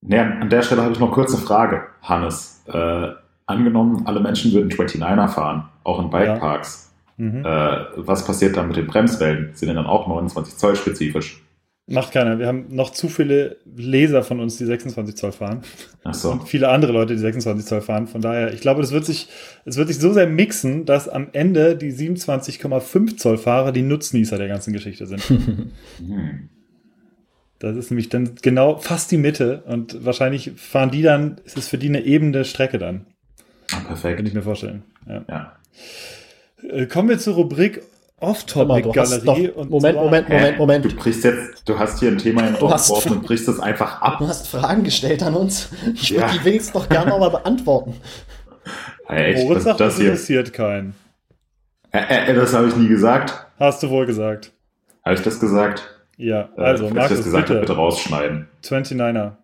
Nee, 0.00 0.18
an 0.18 0.48
der 0.48 0.62
Stelle 0.62 0.82
habe 0.82 0.92
ich 0.92 1.00
noch 1.00 1.12
kurz 1.12 1.34
eine 1.34 1.42
Frage, 1.42 1.82
Hannes. 2.02 2.62
Äh, 2.72 3.08
angenommen, 3.46 4.06
alle 4.06 4.20
Menschen 4.20 4.52
würden 4.52 4.70
29er 4.70 5.28
fahren, 5.28 5.68
auch 5.82 6.00
in 6.00 6.08
Bikeparks. 6.08 6.84
Ja. 6.84 6.87
Mhm. 7.18 7.44
Äh, 7.44 7.78
was 7.96 8.24
passiert 8.24 8.56
dann 8.56 8.68
mit 8.68 8.76
den 8.76 8.86
Bremswellen? 8.86 9.50
Sind 9.54 9.68
die 9.68 9.74
dann 9.74 9.86
auch 9.86 10.08
29 10.08 10.56
Zoll 10.56 10.76
spezifisch? 10.76 11.42
Macht 11.90 12.12
keiner. 12.12 12.38
Wir 12.38 12.46
haben 12.46 12.66
noch 12.68 12.90
zu 12.90 13.08
viele 13.08 13.56
Leser 13.64 14.22
von 14.22 14.40
uns, 14.40 14.58
die 14.58 14.66
26 14.66 15.16
Zoll 15.16 15.32
fahren. 15.32 15.62
Ach 16.04 16.14
so. 16.14 16.32
Und 16.32 16.48
viele 16.48 16.68
andere 16.68 16.92
Leute, 16.92 17.14
die 17.14 17.20
26 17.20 17.66
Zoll 17.66 17.80
fahren. 17.80 18.06
Von 18.06 18.20
daher, 18.20 18.52
ich 18.52 18.60
glaube, 18.60 18.82
das 18.82 18.92
wird 18.92 19.06
sich, 19.06 19.28
es 19.64 19.76
wird 19.76 19.88
sich 19.88 19.98
so 19.98 20.12
sehr 20.12 20.26
mixen, 20.26 20.84
dass 20.84 21.08
am 21.08 21.28
Ende 21.32 21.76
die 21.76 21.92
27,5 21.92 23.16
Zoll 23.16 23.38
Fahrer 23.38 23.72
die 23.72 23.82
Nutznießer 23.82 24.36
der 24.36 24.48
ganzen 24.48 24.72
Geschichte 24.72 25.06
sind. 25.06 25.22
Hm. 25.22 26.48
Das 27.58 27.76
ist 27.76 27.90
nämlich 27.90 28.08
dann 28.08 28.36
genau 28.40 28.76
fast 28.76 29.10
die 29.10 29.16
Mitte 29.16 29.62
und 29.66 30.04
wahrscheinlich 30.04 30.52
fahren 30.56 30.90
die 30.90 31.02
dann, 31.02 31.38
ist 31.44 31.58
es 31.58 31.68
für 31.68 31.78
die 31.78 31.88
eine 31.88 32.02
ebene 32.02 32.44
Strecke 32.44 32.78
dann. 32.78 33.06
Ah, 33.72 33.80
perfekt. 33.80 34.16
Kann 34.16 34.26
ich 34.26 34.34
mir 34.34 34.42
vorstellen. 34.42 34.84
Ja. 35.06 35.24
ja. 35.28 35.52
Äh, 36.62 36.86
kommen 36.86 37.08
wir 37.08 37.18
zur 37.18 37.34
Rubrik 37.34 37.82
Off-Topic-Galerie. 38.20 39.52
Moment, 39.68 39.96
Moment, 39.96 40.28
Moment, 40.28 40.58
Moment. 40.58 40.84
Du 40.84 40.94
brichst 40.96 41.22
jetzt, 41.24 41.68
du 41.68 41.78
hast 41.78 42.00
hier 42.00 42.10
ein 42.10 42.18
Thema 42.18 42.48
in 42.48 42.54
du 42.54 42.68
hast 42.68 42.90
und 42.90 43.22
brichst 43.22 43.46
es 43.48 43.60
einfach 43.60 44.02
ab. 44.02 44.18
Du 44.18 44.26
hast 44.26 44.48
Fragen 44.48 44.82
gestellt 44.82 45.22
an 45.22 45.34
uns. 45.34 45.68
Ich 45.94 46.10
ja. 46.10 46.22
würde 46.22 46.38
die 46.38 46.44
wenigstens 46.44 46.74
noch 46.74 46.88
gerne 46.88 47.10
nochmal 47.10 47.30
beantworten. 47.30 47.94
Echt, 49.08 49.46
Moritz 49.46 49.64
sagt, 49.64 49.80
das, 49.80 49.94
das 49.94 50.00
interessiert 50.00 50.52
keinen. 50.52 50.94
Äh, 51.92 52.30
äh, 52.30 52.34
das 52.34 52.52
habe 52.54 52.68
ich 52.68 52.76
nie 52.76 52.88
gesagt. 52.88 53.46
Hast 53.58 53.82
du 53.82 53.90
wohl 53.90 54.06
gesagt. 54.06 54.52
Habe 55.04 55.14
ich 55.14 55.22
das 55.22 55.40
gesagt? 55.40 55.88
Ja, 56.16 56.48
äh, 56.56 56.60
also, 56.60 56.86
äh, 56.86 56.90
Markus, 56.90 57.18
das 57.18 57.24
gesagt 57.24 57.48
bitte. 57.48 57.60
bitte 57.60 57.76
rausschneiden. 57.76 58.48
29er. 58.62 59.36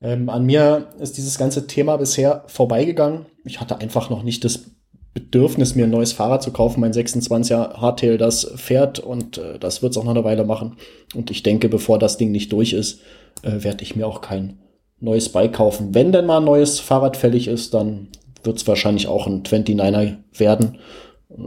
Ähm, 0.00 0.28
an 0.28 0.44
mir 0.44 0.88
ist 1.00 1.16
dieses 1.16 1.38
ganze 1.38 1.66
Thema 1.66 1.96
bisher 1.96 2.44
vorbeigegangen. 2.46 3.26
Ich 3.44 3.60
hatte 3.60 3.80
einfach 3.80 4.10
noch 4.10 4.22
nicht 4.22 4.44
das 4.44 4.70
Bedürfnis, 5.18 5.74
mir 5.74 5.84
ein 5.84 5.90
neues 5.90 6.12
Fahrrad 6.12 6.42
zu 6.42 6.52
kaufen. 6.52 6.80
Mein 6.80 6.92
26er 6.92 7.80
Hardtail, 7.80 8.18
das 8.18 8.52
fährt 8.56 9.00
und 9.00 9.38
äh, 9.38 9.58
das 9.58 9.82
wird 9.82 9.92
es 9.92 9.98
auch 9.98 10.04
noch 10.04 10.12
eine 10.12 10.24
Weile 10.24 10.44
machen. 10.44 10.76
Und 11.14 11.30
ich 11.30 11.42
denke, 11.42 11.68
bevor 11.68 11.98
das 11.98 12.18
Ding 12.18 12.30
nicht 12.30 12.52
durch 12.52 12.72
ist, 12.72 13.00
äh, 13.42 13.64
werde 13.64 13.82
ich 13.82 13.96
mir 13.96 14.06
auch 14.06 14.20
kein 14.20 14.58
neues 15.00 15.30
Bike 15.30 15.54
kaufen. 15.54 15.94
Wenn 15.94 16.12
denn 16.12 16.26
mal 16.26 16.38
ein 16.38 16.44
neues 16.44 16.78
Fahrrad 16.78 17.16
fällig 17.16 17.48
ist, 17.48 17.74
dann 17.74 18.08
wird 18.44 18.58
es 18.58 18.66
wahrscheinlich 18.68 19.08
auch 19.08 19.26
ein 19.26 19.42
29er 19.42 20.16
werden. 20.36 20.78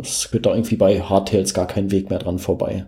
Es 0.01 0.31
wird 0.33 0.45
da 0.45 0.51
irgendwie 0.51 0.75
bei 0.75 1.01
Hardtails 1.01 1.53
gar 1.53 1.67
kein 1.67 1.91
Weg 1.91 2.09
mehr 2.09 2.19
dran 2.19 2.39
vorbei. 2.39 2.85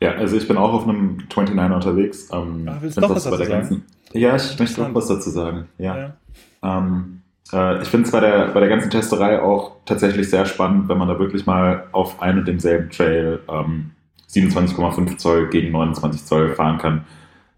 Ja, 0.00 0.12
also 0.12 0.36
ich 0.36 0.46
bin 0.46 0.56
auch 0.56 0.72
auf 0.72 0.82
einem 0.86 1.18
29er 1.30 1.74
unterwegs. 1.74 2.28
Ähm, 2.32 2.68
Ach, 2.68 2.82
willst 2.82 2.96
du 2.96 3.00
doch 3.00 3.10
was 3.10 3.24
dazu 3.24 3.36
sagen? 3.36 3.50
Ganzen, 3.50 3.84
ja, 4.12 4.36
ich 4.36 4.58
möchte 4.58 4.84
auch 4.84 4.94
was 4.94 5.06
dazu 5.06 5.30
sagen. 5.30 5.68
Ja. 5.78 5.96
ja. 5.96 6.16
Ähm, 6.62 7.22
äh, 7.52 7.82
ich 7.82 7.88
finde 7.88 8.06
es 8.06 8.12
bei 8.12 8.20
der, 8.20 8.48
bei 8.48 8.60
der 8.60 8.68
ganzen 8.68 8.90
Testerei 8.90 9.40
auch 9.40 9.76
tatsächlich 9.84 10.30
sehr 10.30 10.46
spannend, 10.46 10.88
wenn 10.88 10.98
man 10.98 11.08
da 11.08 11.18
wirklich 11.18 11.46
mal 11.46 11.86
auf 11.92 12.20
einem 12.20 12.40
und 12.40 12.48
demselben 12.48 12.90
Trail 12.90 13.40
ähm, 13.48 13.92
27,5 14.30 15.16
Zoll 15.16 15.48
gegen 15.48 15.72
29 15.72 16.24
Zoll 16.24 16.54
fahren 16.54 16.78
kann. 16.78 17.04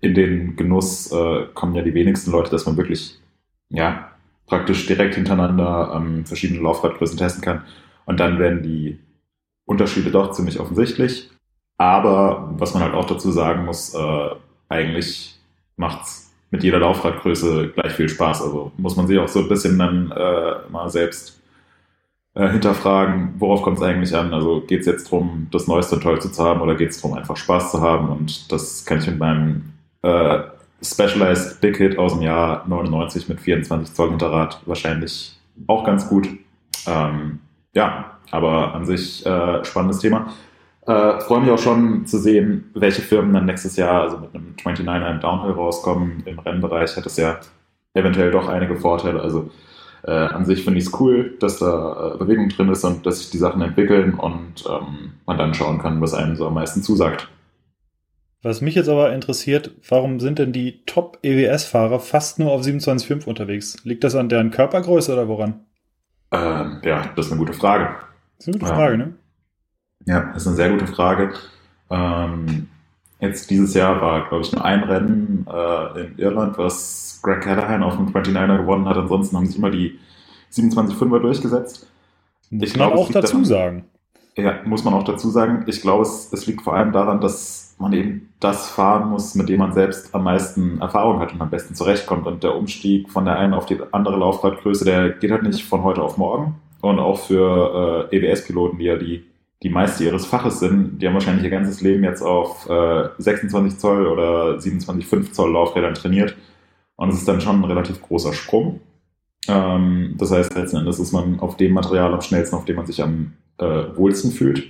In 0.00 0.14
den 0.14 0.56
Genuss 0.56 1.10
äh, 1.12 1.46
kommen 1.54 1.74
ja 1.74 1.82
die 1.82 1.94
wenigsten 1.94 2.30
Leute, 2.30 2.50
dass 2.50 2.66
man 2.66 2.76
wirklich 2.76 3.18
ja, 3.70 4.12
praktisch 4.46 4.86
direkt 4.86 5.14
hintereinander 5.14 5.92
ähm, 5.94 6.24
verschiedene 6.24 6.60
Laufradgrößen 6.60 7.18
testen 7.18 7.42
kann. 7.42 7.64
Und 8.06 8.20
dann 8.20 8.38
werden 8.38 8.62
die 8.62 8.98
Unterschiede 9.64 10.10
doch 10.10 10.32
ziemlich 10.32 10.60
offensichtlich. 10.60 11.30
Aber 11.76 12.50
was 12.56 12.74
man 12.74 12.82
halt 12.82 12.94
auch 12.94 13.06
dazu 13.06 13.30
sagen 13.30 13.64
muss, 13.64 13.94
äh, 13.94 14.30
eigentlich 14.68 15.38
macht's 15.76 16.27
mit 16.50 16.62
jeder 16.62 16.78
Laufradgröße 16.78 17.68
gleich 17.68 17.92
viel 17.92 18.08
Spaß. 18.08 18.42
Also 18.42 18.72
muss 18.76 18.96
man 18.96 19.06
sich 19.06 19.18
auch 19.18 19.28
so 19.28 19.40
ein 19.40 19.48
bisschen 19.48 19.78
dann 19.78 20.10
äh, 20.10 20.70
mal 20.70 20.88
selbst 20.88 21.40
äh, 22.34 22.48
hinterfragen, 22.48 23.34
worauf 23.38 23.62
kommt 23.62 23.78
es 23.78 23.82
eigentlich 23.82 24.14
an? 24.14 24.32
Also 24.32 24.60
geht 24.60 24.80
es 24.80 24.86
jetzt 24.86 25.06
darum, 25.12 25.48
das 25.50 25.66
Neueste 25.66 25.96
und 25.96 26.02
Tollste 26.02 26.30
zu 26.30 26.44
haben 26.44 26.60
oder 26.60 26.74
geht 26.74 26.90
es 26.90 27.00
darum, 27.00 27.16
einfach 27.16 27.36
Spaß 27.36 27.72
zu 27.72 27.80
haben? 27.80 28.08
Und 28.08 28.50
das 28.52 28.84
kann 28.84 28.98
ich 28.98 29.06
mit 29.06 29.18
meinem 29.18 29.72
äh, 30.02 30.40
Specialized 30.80 31.60
Big 31.60 31.76
Hit 31.76 31.98
aus 31.98 32.14
dem 32.14 32.22
Jahr 32.22 32.64
99 32.68 33.28
mit 33.28 33.40
24 33.40 33.94
Zoll 33.94 34.10
Hinterrad 34.10 34.60
wahrscheinlich 34.66 35.36
auch 35.66 35.84
ganz 35.84 36.08
gut. 36.08 36.28
Ähm, 36.86 37.40
ja, 37.74 38.18
aber 38.30 38.74
an 38.74 38.86
sich 38.86 39.26
äh, 39.26 39.64
spannendes 39.64 39.98
Thema. 39.98 40.32
Äh, 40.88 41.20
Freue 41.20 41.42
mich 41.42 41.50
auch 41.50 41.58
schon 41.58 42.06
zu 42.06 42.16
sehen, 42.16 42.70
welche 42.72 43.02
Firmen 43.02 43.34
dann 43.34 43.44
nächstes 43.44 43.76
Jahr, 43.76 44.02
also 44.02 44.16
mit 44.16 44.34
einem 44.34 44.54
29er 44.56 45.10
im 45.10 45.20
Downhill 45.20 45.52
rauskommen. 45.52 46.22
Im 46.24 46.38
Rennbereich 46.38 46.96
hat 46.96 47.04
es 47.04 47.18
ja 47.18 47.38
eventuell 47.92 48.30
doch 48.30 48.48
einige 48.48 48.74
Vorteile. 48.74 49.20
Also 49.20 49.50
äh, 50.04 50.12
an 50.12 50.46
sich 50.46 50.64
finde 50.64 50.78
ich 50.78 50.86
es 50.86 50.98
cool, 50.98 51.36
dass 51.40 51.58
da 51.58 52.14
äh, 52.14 52.16
Bewegung 52.16 52.48
drin 52.48 52.70
ist 52.70 52.84
und 52.84 53.04
dass 53.04 53.18
sich 53.18 53.28
die 53.28 53.36
Sachen 53.36 53.60
entwickeln 53.60 54.14
und 54.14 54.64
ähm, 54.66 55.12
man 55.26 55.36
dann 55.36 55.52
schauen 55.52 55.78
kann, 55.78 56.00
was 56.00 56.14
einem 56.14 56.36
so 56.36 56.46
am 56.46 56.54
meisten 56.54 56.82
zusagt. 56.82 57.28
Was 58.40 58.62
mich 58.62 58.74
jetzt 58.74 58.88
aber 58.88 59.12
interessiert, 59.12 59.72
warum 59.86 60.20
sind 60.20 60.38
denn 60.38 60.52
die 60.52 60.86
Top-EWS-Fahrer 60.86 62.00
fast 62.00 62.38
nur 62.38 62.50
auf 62.50 62.62
27,5 62.62 63.26
unterwegs? 63.26 63.84
Liegt 63.84 64.04
das 64.04 64.14
an 64.14 64.30
deren 64.30 64.52
Körpergröße 64.52 65.12
oder 65.12 65.28
woran? 65.28 65.66
Ähm, 66.32 66.80
ja, 66.82 67.10
das 67.14 67.26
ist 67.26 67.32
eine 67.32 67.40
gute 67.40 67.52
Frage. 67.52 67.90
Das 68.38 68.46
ist 68.46 68.54
eine 68.54 68.58
gute 68.58 68.72
Frage, 68.72 68.96
ne? 68.96 69.14
Ja, 70.08 70.30
das 70.32 70.42
ist 70.42 70.46
eine 70.48 70.56
sehr 70.56 70.70
gute 70.70 70.86
Frage. 70.86 71.34
Ähm, 71.90 72.68
jetzt 73.20 73.50
dieses 73.50 73.74
Jahr 73.74 74.00
war, 74.00 74.26
glaube 74.26 74.42
ich, 74.42 74.52
nur 74.52 74.64
ein 74.64 74.82
Rennen 74.82 75.46
äh, 75.46 76.00
in 76.00 76.18
Irland, 76.18 76.56
was 76.56 77.20
Greg 77.22 77.42
Callahan 77.42 77.82
auf 77.82 77.96
dem 77.96 78.08
29er 78.08 78.56
gewonnen 78.56 78.88
hat. 78.88 78.96
Ansonsten 78.96 79.36
haben 79.36 79.44
sich 79.44 79.58
immer 79.58 79.70
die 79.70 79.98
27-5er 80.50 81.20
durchgesetzt. 81.20 81.86
Muss 82.48 82.68
ich 82.70 82.76
man 82.78 82.88
glaube, 82.88 83.02
auch 83.02 83.12
dazu 83.12 83.32
daran, 83.32 83.44
sagen. 83.44 83.84
Ja, 84.34 84.60
muss 84.64 84.82
man 84.82 84.94
auch 84.94 85.04
dazu 85.04 85.28
sagen. 85.28 85.64
Ich 85.66 85.82
glaube, 85.82 86.04
es, 86.04 86.32
es 86.32 86.46
liegt 86.46 86.62
vor 86.62 86.72
allem 86.74 86.92
daran, 86.92 87.20
dass 87.20 87.74
man 87.78 87.92
eben 87.92 88.32
das 88.40 88.70
fahren 88.70 89.10
muss, 89.10 89.34
mit 89.34 89.50
dem 89.50 89.58
man 89.58 89.74
selbst 89.74 90.14
am 90.14 90.24
meisten 90.24 90.80
Erfahrung 90.80 91.20
hat 91.20 91.34
und 91.34 91.42
am 91.42 91.50
besten 91.50 91.74
zurechtkommt. 91.74 92.26
Und 92.26 92.42
der 92.42 92.56
Umstieg 92.56 93.10
von 93.10 93.26
der 93.26 93.38
einen 93.38 93.52
auf 93.52 93.66
die 93.66 93.78
andere 93.92 94.16
Laufradgröße, 94.16 94.86
der 94.86 95.10
geht 95.10 95.32
halt 95.32 95.42
nicht 95.42 95.64
von 95.64 95.82
heute 95.82 96.00
auf 96.00 96.16
morgen. 96.16 96.54
Und 96.80 96.98
auch 96.98 97.26
für 97.26 98.08
äh, 98.10 98.16
EWS-Piloten, 98.16 98.78
die 98.78 98.84
ja 98.84 98.96
die 98.96 99.28
die 99.62 99.70
Meister 99.70 100.04
ihres 100.04 100.26
Faches 100.26 100.60
sind, 100.60 101.00
die 101.00 101.06
haben 101.06 101.14
wahrscheinlich 101.14 101.44
ihr 101.44 101.50
ganzes 101.50 101.80
Leben 101.80 102.04
jetzt 102.04 102.22
auf 102.22 102.68
äh, 102.68 103.08
26 103.18 103.78
Zoll 103.78 104.06
oder 104.06 104.56
27,5 104.58 105.32
Zoll 105.32 105.52
Laufrädern 105.52 105.94
trainiert. 105.94 106.36
Und 106.96 107.10
es 107.10 107.16
ist 107.16 107.28
dann 107.28 107.40
schon 107.40 107.60
ein 107.60 107.64
relativ 107.64 108.00
großer 108.00 108.32
Sprung. 108.32 108.80
Ähm, 109.48 110.14
das 110.16 110.30
heißt, 110.30 110.54
letzten 110.54 110.78
Endes 110.78 111.00
ist 111.00 111.12
man 111.12 111.40
auf 111.40 111.56
dem 111.56 111.72
Material 111.72 112.14
am 112.14 112.20
schnellsten, 112.20 112.56
auf 112.56 112.66
dem 112.66 112.76
man 112.76 112.86
sich 112.86 113.02
am 113.02 113.32
äh, 113.58 113.84
wohlsten 113.96 114.30
fühlt. 114.30 114.64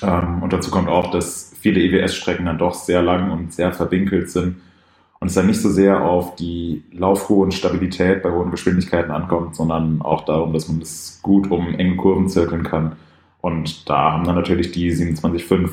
Ähm, 0.00 0.42
und 0.42 0.52
dazu 0.52 0.70
kommt 0.70 0.88
auch, 0.88 1.10
dass 1.10 1.52
viele 1.58 1.80
EWS-Strecken 1.80 2.46
dann 2.46 2.58
doch 2.58 2.74
sehr 2.74 3.02
lang 3.02 3.32
und 3.32 3.52
sehr 3.52 3.72
verwinkelt 3.72 4.30
sind 4.30 4.60
und 5.18 5.28
es 5.28 5.34
dann 5.34 5.46
nicht 5.46 5.60
so 5.60 5.70
sehr 5.70 6.04
auf 6.04 6.36
die 6.36 6.84
Laufruhe 6.92 7.44
und 7.44 7.54
Stabilität 7.54 8.22
bei 8.22 8.30
hohen 8.30 8.50
Geschwindigkeiten 8.50 9.10
ankommt, 9.10 9.56
sondern 9.56 10.02
auch 10.02 10.24
darum, 10.24 10.52
dass 10.52 10.68
man 10.68 10.80
das 10.80 11.20
gut 11.22 11.50
um 11.50 11.74
enge 11.74 11.96
Kurven 11.96 12.28
zirkeln 12.28 12.62
kann 12.62 12.96
und 13.42 13.90
da 13.90 14.12
haben 14.12 14.24
dann 14.24 14.36
natürlich 14.36 14.72
die 14.72 14.90
27,5 14.90 15.68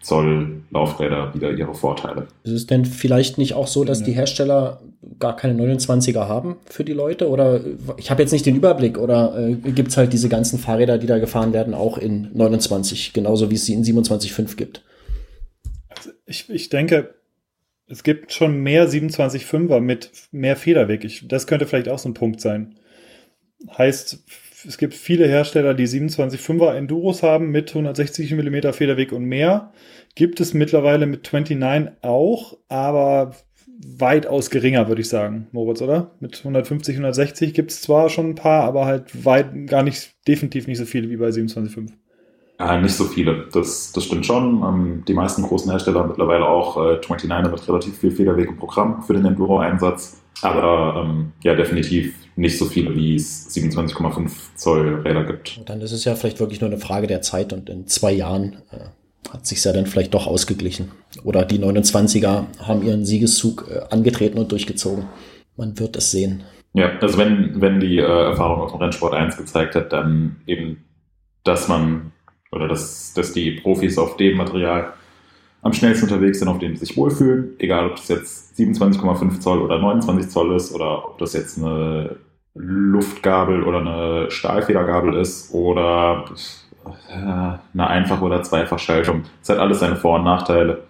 Zoll 0.00 0.60
Laufräder 0.70 1.34
wieder 1.34 1.50
ihre 1.50 1.74
Vorteile. 1.74 2.28
Ist 2.42 2.52
es 2.52 2.66
denn 2.66 2.84
vielleicht 2.84 3.38
nicht 3.38 3.54
auch 3.54 3.66
so, 3.66 3.84
dass 3.84 4.00
ja. 4.00 4.06
die 4.06 4.12
Hersteller 4.12 4.82
gar 5.18 5.34
keine 5.34 5.60
29er 5.60 6.28
haben 6.28 6.56
für 6.66 6.84
die 6.84 6.92
Leute? 6.92 7.30
Oder 7.30 7.62
ich 7.96 8.10
habe 8.10 8.20
jetzt 8.20 8.32
nicht 8.32 8.44
den 8.44 8.56
Überblick, 8.56 8.98
oder 8.98 9.34
äh, 9.38 9.54
gibt 9.54 9.88
es 9.88 9.96
halt 9.96 10.12
diese 10.12 10.28
ganzen 10.28 10.58
Fahrräder, 10.58 10.98
die 10.98 11.06
da 11.06 11.18
gefahren 11.18 11.54
werden, 11.54 11.72
auch 11.72 11.96
in 11.96 12.28
29, 12.34 13.14
genauso 13.14 13.50
wie 13.50 13.54
es 13.54 13.64
sie 13.64 13.72
in 13.72 13.82
27,5 13.82 14.56
gibt? 14.56 14.82
Also 15.88 16.10
ich, 16.26 16.50
ich 16.50 16.68
denke, 16.68 17.14
es 17.86 18.02
gibt 18.02 18.34
schon 18.34 18.58
mehr 18.62 18.86
27,5er 18.86 19.80
mit 19.80 20.10
mehr 20.32 20.56
Federweg. 20.56 21.04
Ich, 21.04 21.26
das 21.26 21.46
könnte 21.46 21.66
vielleicht 21.66 21.88
auch 21.88 21.98
so 21.98 22.10
ein 22.10 22.14
Punkt 22.14 22.42
sein. 22.42 22.76
Heißt, 23.78 24.22
es 24.66 24.78
gibt 24.78 24.94
viele 24.94 25.26
Hersteller, 25.26 25.74
die 25.74 25.86
27,5er 25.86 26.74
Enduros 26.74 27.22
haben 27.22 27.50
mit 27.50 27.70
160 27.70 28.32
mm 28.32 28.72
Federweg 28.72 29.12
und 29.12 29.24
mehr. 29.24 29.72
Gibt 30.14 30.40
es 30.40 30.54
mittlerweile 30.54 31.06
mit 31.06 31.30
29 31.32 31.92
auch, 32.02 32.56
aber 32.68 33.34
weitaus 33.86 34.50
geringer, 34.50 34.88
würde 34.88 35.02
ich 35.02 35.08
sagen, 35.08 35.48
Moritz, 35.52 35.82
oder? 35.82 36.12
Mit 36.20 36.38
150, 36.38 36.96
160 36.96 37.54
gibt 37.54 37.70
es 37.70 37.82
zwar 37.82 38.08
schon 38.08 38.30
ein 38.30 38.34
paar, 38.34 38.64
aber 38.64 38.86
halt 38.86 39.24
weit 39.24 39.66
gar 39.66 39.82
nicht, 39.82 40.14
definitiv 40.26 40.66
nicht 40.66 40.78
so 40.78 40.84
viele 40.84 41.10
wie 41.10 41.16
bei 41.16 41.28
27,5. 41.28 41.90
Ja, 42.60 42.80
nicht 42.80 42.94
so 42.94 43.04
viele, 43.04 43.48
das, 43.52 43.92
das 43.92 44.04
stimmt 44.04 44.26
schon. 44.26 44.62
Ähm, 44.62 45.04
die 45.06 45.14
meisten 45.14 45.42
großen 45.42 45.70
Hersteller 45.70 46.00
haben 46.00 46.08
mittlerweile 46.08 46.46
auch 46.46 46.76
äh, 46.76 47.00
29er 47.00 47.50
mit 47.50 47.68
relativ 47.68 47.98
viel 47.98 48.12
Federweg 48.12 48.48
im 48.48 48.56
Programm 48.56 49.02
für 49.02 49.14
den 49.14 49.24
Enduro-Einsatz. 49.24 50.23
Aber 50.42 51.02
ähm, 51.04 51.32
ja, 51.42 51.54
definitiv 51.54 52.14
nicht 52.36 52.58
so 52.58 52.66
viele, 52.66 52.94
wie 52.96 53.16
es 53.16 53.54
27,5 53.54 54.30
Zoll 54.56 55.02
Räder 55.04 55.24
gibt. 55.24 55.60
Dann 55.66 55.80
ist 55.80 55.92
es 55.92 56.04
ja 56.04 56.14
vielleicht 56.14 56.40
wirklich 56.40 56.60
nur 56.60 56.70
eine 56.70 56.80
Frage 56.80 57.06
der 57.06 57.22
Zeit 57.22 57.52
und 57.52 57.70
in 57.70 57.86
zwei 57.86 58.12
Jahren 58.12 58.56
äh, 58.70 59.30
hat 59.32 59.46
sich 59.46 59.62
ja 59.64 59.72
dann 59.72 59.86
vielleicht 59.86 60.14
doch 60.14 60.26
ausgeglichen. 60.26 60.90
Oder 61.22 61.44
die 61.44 61.58
29er 61.58 62.46
haben 62.60 62.82
ihren 62.82 63.04
Siegeszug 63.04 63.68
äh, 63.70 63.80
angetreten 63.94 64.38
und 64.38 64.50
durchgezogen. 64.52 65.06
Man 65.56 65.78
wird 65.78 65.96
es 65.96 66.10
sehen. 66.10 66.42
Ja, 66.72 66.98
also 66.98 67.18
wenn, 67.18 67.60
wenn 67.60 67.78
die 67.78 67.98
äh, 67.98 68.02
Erfahrung 68.02 68.60
aus 68.62 68.72
dem 68.72 68.80
Rennsport 68.80 69.14
1 69.14 69.36
gezeigt 69.36 69.76
hat, 69.76 69.92
dann 69.92 70.36
eben, 70.46 70.84
dass 71.44 71.68
man 71.68 72.12
oder 72.50 72.68
dass, 72.68 73.12
dass 73.14 73.32
die 73.32 73.52
Profis 73.52 73.98
auf 73.98 74.16
dem 74.16 74.36
Material 74.36 74.92
am 75.64 75.72
schnellsten 75.72 76.04
unterwegs 76.04 76.38
sind, 76.38 76.48
auf 76.48 76.58
dem 76.58 76.76
sie 76.76 76.84
sich 76.84 76.96
wohlfühlen, 76.96 77.54
egal 77.58 77.86
ob 77.86 77.96
das 77.96 78.08
jetzt 78.08 78.58
27,5 78.58 79.40
Zoll 79.40 79.62
oder 79.62 79.78
29 79.78 80.30
Zoll 80.30 80.54
ist 80.54 80.72
oder 80.74 81.08
ob 81.08 81.18
das 81.18 81.32
jetzt 81.32 81.58
eine 81.58 82.16
Luftgabel 82.54 83.64
oder 83.64 83.78
eine 83.80 84.30
Stahlfedergabel 84.30 85.16
ist 85.16 85.52
oder 85.54 86.26
äh, 87.08 87.14
eine 87.14 87.86
Einfach- 87.86 88.20
oder 88.20 88.42
Zweifachschaltung. 88.42 89.22
Es 89.42 89.48
hat 89.48 89.58
alles 89.58 89.80
seine 89.80 89.96
Vor- 89.96 90.18
und 90.18 90.24
Nachteile. 90.24 90.82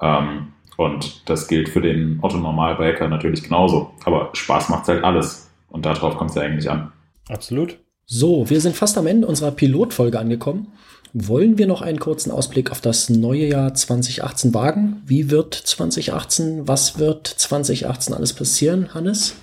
Ähm, 0.00 0.52
und 0.76 1.28
das 1.28 1.48
gilt 1.48 1.68
für 1.68 1.80
den 1.80 2.20
Otto-Normalbiker 2.22 3.08
natürlich 3.08 3.42
genauso. 3.42 3.90
Aber 4.04 4.30
Spaß 4.32 4.68
macht 4.68 4.86
halt 4.86 5.02
alles. 5.02 5.50
Und 5.68 5.84
darauf 5.84 6.16
kommt 6.16 6.30
es 6.30 6.36
ja 6.36 6.42
eigentlich 6.42 6.70
an. 6.70 6.92
Absolut. 7.28 7.78
So, 8.06 8.48
wir 8.48 8.60
sind 8.60 8.76
fast 8.76 8.96
am 8.96 9.08
Ende 9.08 9.26
unserer 9.26 9.50
Pilotfolge 9.50 10.18
angekommen. 10.18 10.68
Wollen 11.12 11.58
wir 11.58 11.66
noch 11.66 11.82
einen 11.82 11.98
kurzen 11.98 12.30
Ausblick 12.30 12.70
auf 12.70 12.80
das 12.80 13.10
neue 13.10 13.46
Jahr 13.46 13.74
2018 13.74 14.54
wagen? 14.54 15.02
Wie 15.04 15.30
wird 15.30 15.54
2018, 15.54 16.68
was 16.68 17.00
wird 17.00 17.26
2018 17.26 18.14
alles 18.14 18.32
passieren, 18.32 18.94
Hannes? 18.94 19.34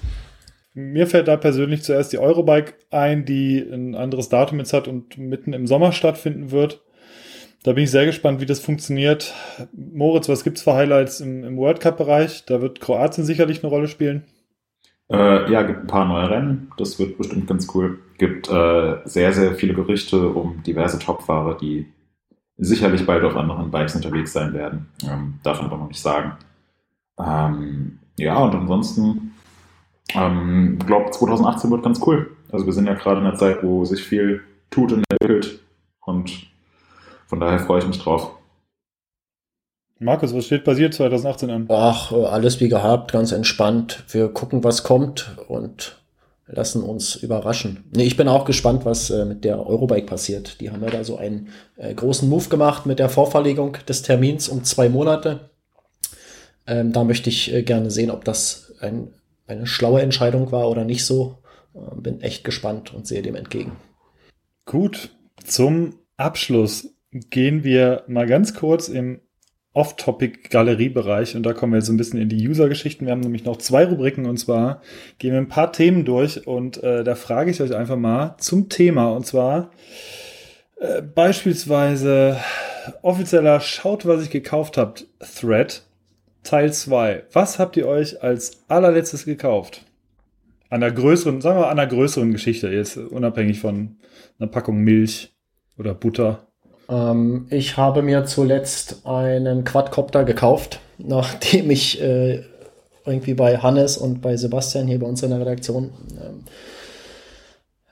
Mir 0.74 1.08
fällt 1.08 1.28
da 1.28 1.36
persönlich 1.36 1.84
zuerst 1.84 2.14
die 2.14 2.20
Eurobike 2.20 2.76
ein, 2.90 3.26
die 3.26 3.60
ein 3.60 3.96
anderes 3.96 4.30
Datum 4.30 4.60
jetzt 4.60 4.72
hat 4.72 4.88
und 4.88 5.18
mitten 5.18 5.52
im 5.52 5.68
Sommer 5.68 5.92
stattfinden 5.92 6.52
wird. 6.52 6.82
Da 7.64 7.74
bin 7.74 7.84
ich 7.84 7.92
sehr 7.92 8.06
gespannt, 8.06 8.40
wie 8.40 8.46
das 8.46 8.62
funktioniert. 8.62 9.34
Moritz, 9.74 10.30
was 10.30 10.46
gibt's 10.46 10.62
für 10.62 10.74
Highlights 10.74 11.20
im, 11.20 11.44
im 11.44 11.58
World 11.58 11.82
Cup-Bereich? 11.82 12.46
Da 12.46 12.62
wird 12.62 12.80
Kroatien 12.80 13.26
sicherlich 13.26 13.62
eine 13.62 13.70
Rolle 13.70 13.90
spielen. 13.90 14.24
Äh, 15.10 15.52
ja, 15.52 15.64
gibt 15.64 15.82
ein 15.82 15.88
paar 15.88 16.06
neue 16.06 16.30
Rennen. 16.30 16.72
Das 16.78 17.00
wird 17.00 17.18
bestimmt 17.18 17.48
ganz 17.48 17.68
cool. 17.74 18.00
Gibt 18.18 18.50
äh, 18.50 18.98
sehr, 19.06 19.32
sehr 19.34 19.56
viele 19.56 19.74
Gerüchte 19.74 20.30
um 20.30 20.64
diverse 20.64 21.00
Topfahrer, 21.00 21.58
die 21.58 21.88
sicherlich 22.58 23.06
bald 23.06 23.24
auf 23.24 23.36
anderen 23.36 23.72
Bikes 23.72 23.96
unterwegs 23.96 24.34
sein 24.34 24.54
werden. 24.54 24.88
Ähm, 25.04 25.36
darf 25.44 25.62
man 25.62 25.68
aber 25.68 25.78
noch 25.78 25.88
nicht 25.88 26.02
sagen. 26.02 26.34
Ähm, 27.20 28.00
ja, 28.18 28.38
und 28.38 28.56
ansonsten, 28.56 29.34
ähm, 30.14 30.80
glaube 30.86 31.12
2018 31.12 31.72
wird 31.72 31.84
ganz 31.84 32.02
cool. 32.06 32.36
Also 32.52 32.66
wir 32.66 32.74
sind 32.74 32.88
ja 32.88 32.94
gerade 32.94 33.22
in 33.22 33.28
einer 33.28 33.36
Zeit, 33.36 33.64
wo 33.64 33.86
sich 33.86 34.04
viel 34.04 34.44
tut 34.70 34.92
und 34.92 35.04
entwickelt. 35.10 35.62
Und 36.02 36.48
von 37.28 37.40
daher 37.40 37.60
freue 37.60 37.80
ich 37.80 37.88
mich 37.88 38.00
drauf. 38.00 38.32
Markus, 40.00 40.34
was 40.34 40.46
steht 40.46 40.68
dir 40.68 40.92
2018 40.92 41.50
an? 41.50 41.66
Ach, 41.70 42.12
alles 42.12 42.60
wie 42.60 42.70
gehabt, 42.70 43.12
ganz 43.12 43.32
entspannt. 43.32 44.04
Wir 44.10 44.30
gucken, 44.30 44.64
was 44.64 44.84
kommt 44.84 45.36
und 45.48 45.98
lassen 46.46 46.84
uns 46.84 47.16
überraschen. 47.16 47.84
Nee, 47.92 48.04
ich 48.04 48.16
bin 48.16 48.28
auch 48.28 48.46
gespannt, 48.46 48.86
was 48.86 49.10
äh, 49.10 49.26
mit 49.26 49.44
der 49.44 49.66
Eurobike 49.66 50.06
passiert. 50.06 50.62
Die 50.62 50.70
haben 50.72 50.84
ja 50.84 50.90
da 50.90 51.04
so 51.04 51.18
einen 51.18 51.50
äh, 51.76 51.94
großen 51.94 52.30
Move 52.30 52.48
gemacht 52.48 52.86
mit 52.86 53.00
der 53.00 53.10
Vorverlegung 53.10 53.78
des 53.88 54.04
Termins 54.04 54.48
um 54.48 54.64
zwei 54.64 54.88
Monate. 54.88 55.50
Ähm, 56.68 56.94
da 56.94 57.04
möchte 57.04 57.30
ich 57.30 57.54
äh, 57.54 57.64
gerne 57.64 57.92
sehen, 57.92 58.12
ob 58.12 58.24
das 58.24 58.74
ein, 58.80 59.14
eine 59.48 59.68
schlaue 59.68 60.02
Entscheidung 60.02 60.52
war 60.52 60.70
oder 60.70 60.86
nicht 60.86 61.06
so. 61.06 61.40
Ähm, 61.76 62.04
bin 62.04 62.22
echt 62.22 62.44
gespannt 62.44 62.94
und 62.94 63.08
sehe 63.08 63.22
dem 63.22 63.36
entgegen. 63.36 63.74
Gut, 64.66 65.10
zum 65.44 65.96
Abschluss 66.18 66.90
gehen 67.12 67.64
wir 67.64 68.04
mal 68.08 68.28
ganz 68.28 68.54
kurz 68.54 68.90
im 68.90 69.22
Off-Topic-Galeriebereich 69.78 71.36
und 71.36 71.44
da 71.44 71.54
kommen 71.54 71.74
wir 71.74 71.78
jetzt 71.78 71.90
ein 71.90 71.98
bisschen 71.98 72.20
in 72.20 72.30
die 72.30 72.48
User-Geschichten. 72.48 73.06
Wir 73.06 73.12
haben 73.12 73.20
nämlich 73.20 73.46
noch 73.46 73.58
zwei 73.58 73.86
Rubriken 73.86 74.26
und 74.26 74.38
zwar 74.38 74.82
gehen 75.20 75.34
wir 75.34 75.38
ein 75.38 75.50
paar 75.50 75.72
Themen 75.72 76.04
durch 76.04 76.48
und 76.48 76.82
äh, 76.82 77.04
da 77.04 77.14
frage 77.14 77.52
ich 77.52 77.62
euch 77.62 77.76
einfach 77.76 77.96
mal 77.96 78.36
zum 78.40 78.70
Thema 78.70 79.12
und 79.12 79.28
zwar 79.28 79.70
äh, 80.80 81.04
beispielsweise 81.04 82.38
offizieller 83.04 83.60
Schaut, 83.60 84.08
was 84.08 84.24
ich 84.24 84.32
gekauft 84.32 84.78
habt, 84.78 85.06
Thread 85.20 85.84
Teil 86.42 86.74
2. 86.74 87.26
Was 87.34 87.60
habt 87.60 87.78
ihr 87.78 87.88
euch 87.88 88.24
als 88.24 88.64
allerletztes 88.70 89.26
gekauft? 89.26 89.86
An 90.70 90.82
der 90.82 90.92
größeren, 90.92 91.40
sagen 91.40 91.60
wir 91.60 91.70
an 91.70 91.78
der 91.78 91.88
größeren 91.88 92.32
Geschichte, 92.32 92.70
jetzt 92.70 92.98
unabhängig 92.98 93.60
von 93.60 93.98
einer 94.40 94.50
Packung 94.50 94.80
Milch 94.80 95.36
oder 95.78 95.94
Butter. 95.94 96.47
Ähm, 96.90 97.48
ich 97.50 97.78
habe 97.78 98.02
mir 98.02 98.26
zuletzt 98.26 99.06
einen 99.06 99.64
Quadcopter 99.64 100.24
gekauft, 100.24 100.80
nachdem 100.98 101.72
ich 101.72 102.02
äh, 102.02 102.44
irgendwie 103.06 103.34
bei 103.34 103.58
Hannes 103.58 103.98
und 103.98 104.22
bei 104.22 104.36
Sebastian 104.38 104.88
hier 104.88 105.00
bei 105.00 105.08
uns 105.08 105.24
in 105.24 105.30
der 105.30 105.40
Redaktion 105.40 105.92
ähm, 106.22 106.44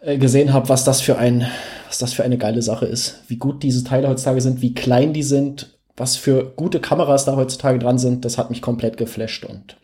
äh, 0.01 0.17
gesehen 0.17 0.53
habe, 0.53 0.69
was 0.69 0.83
das 0.83 1.01
für 1.01 1.17
ein, 1.17 1.47
was 1.87 1.97
das 1.97 2.13
für 2.13 2.23
eine 2.23 2.37
geile 2.37 2.61
Sache 2.61 2.85
ist, 2.85 3.23
wie 3.27 3.37
gut 3.37 3.63
diese 3.63 3.83
Teile 3.83 4.07
heutzutage 4.07 4.41
sind, 4.41 4.61
wie 4.61 4.73
klein 4.73 5.13
die 5.13 5.23
sind, 5.23 5.77
was 5.97 6.17
für 6.17 6.51
gute 6.55 6.81
Kameras 6.81 7.25
da 7.25 7.37
heutzutage 7.37 7.79
dran 7.79 7.97
sind, 7.97 8.25
das 8.25 8.37
hat 8.37 8.49
mich 8.49 8.61
komplett 8.61 8.97
geflasht 8.97 9.45
und 9.45 9.77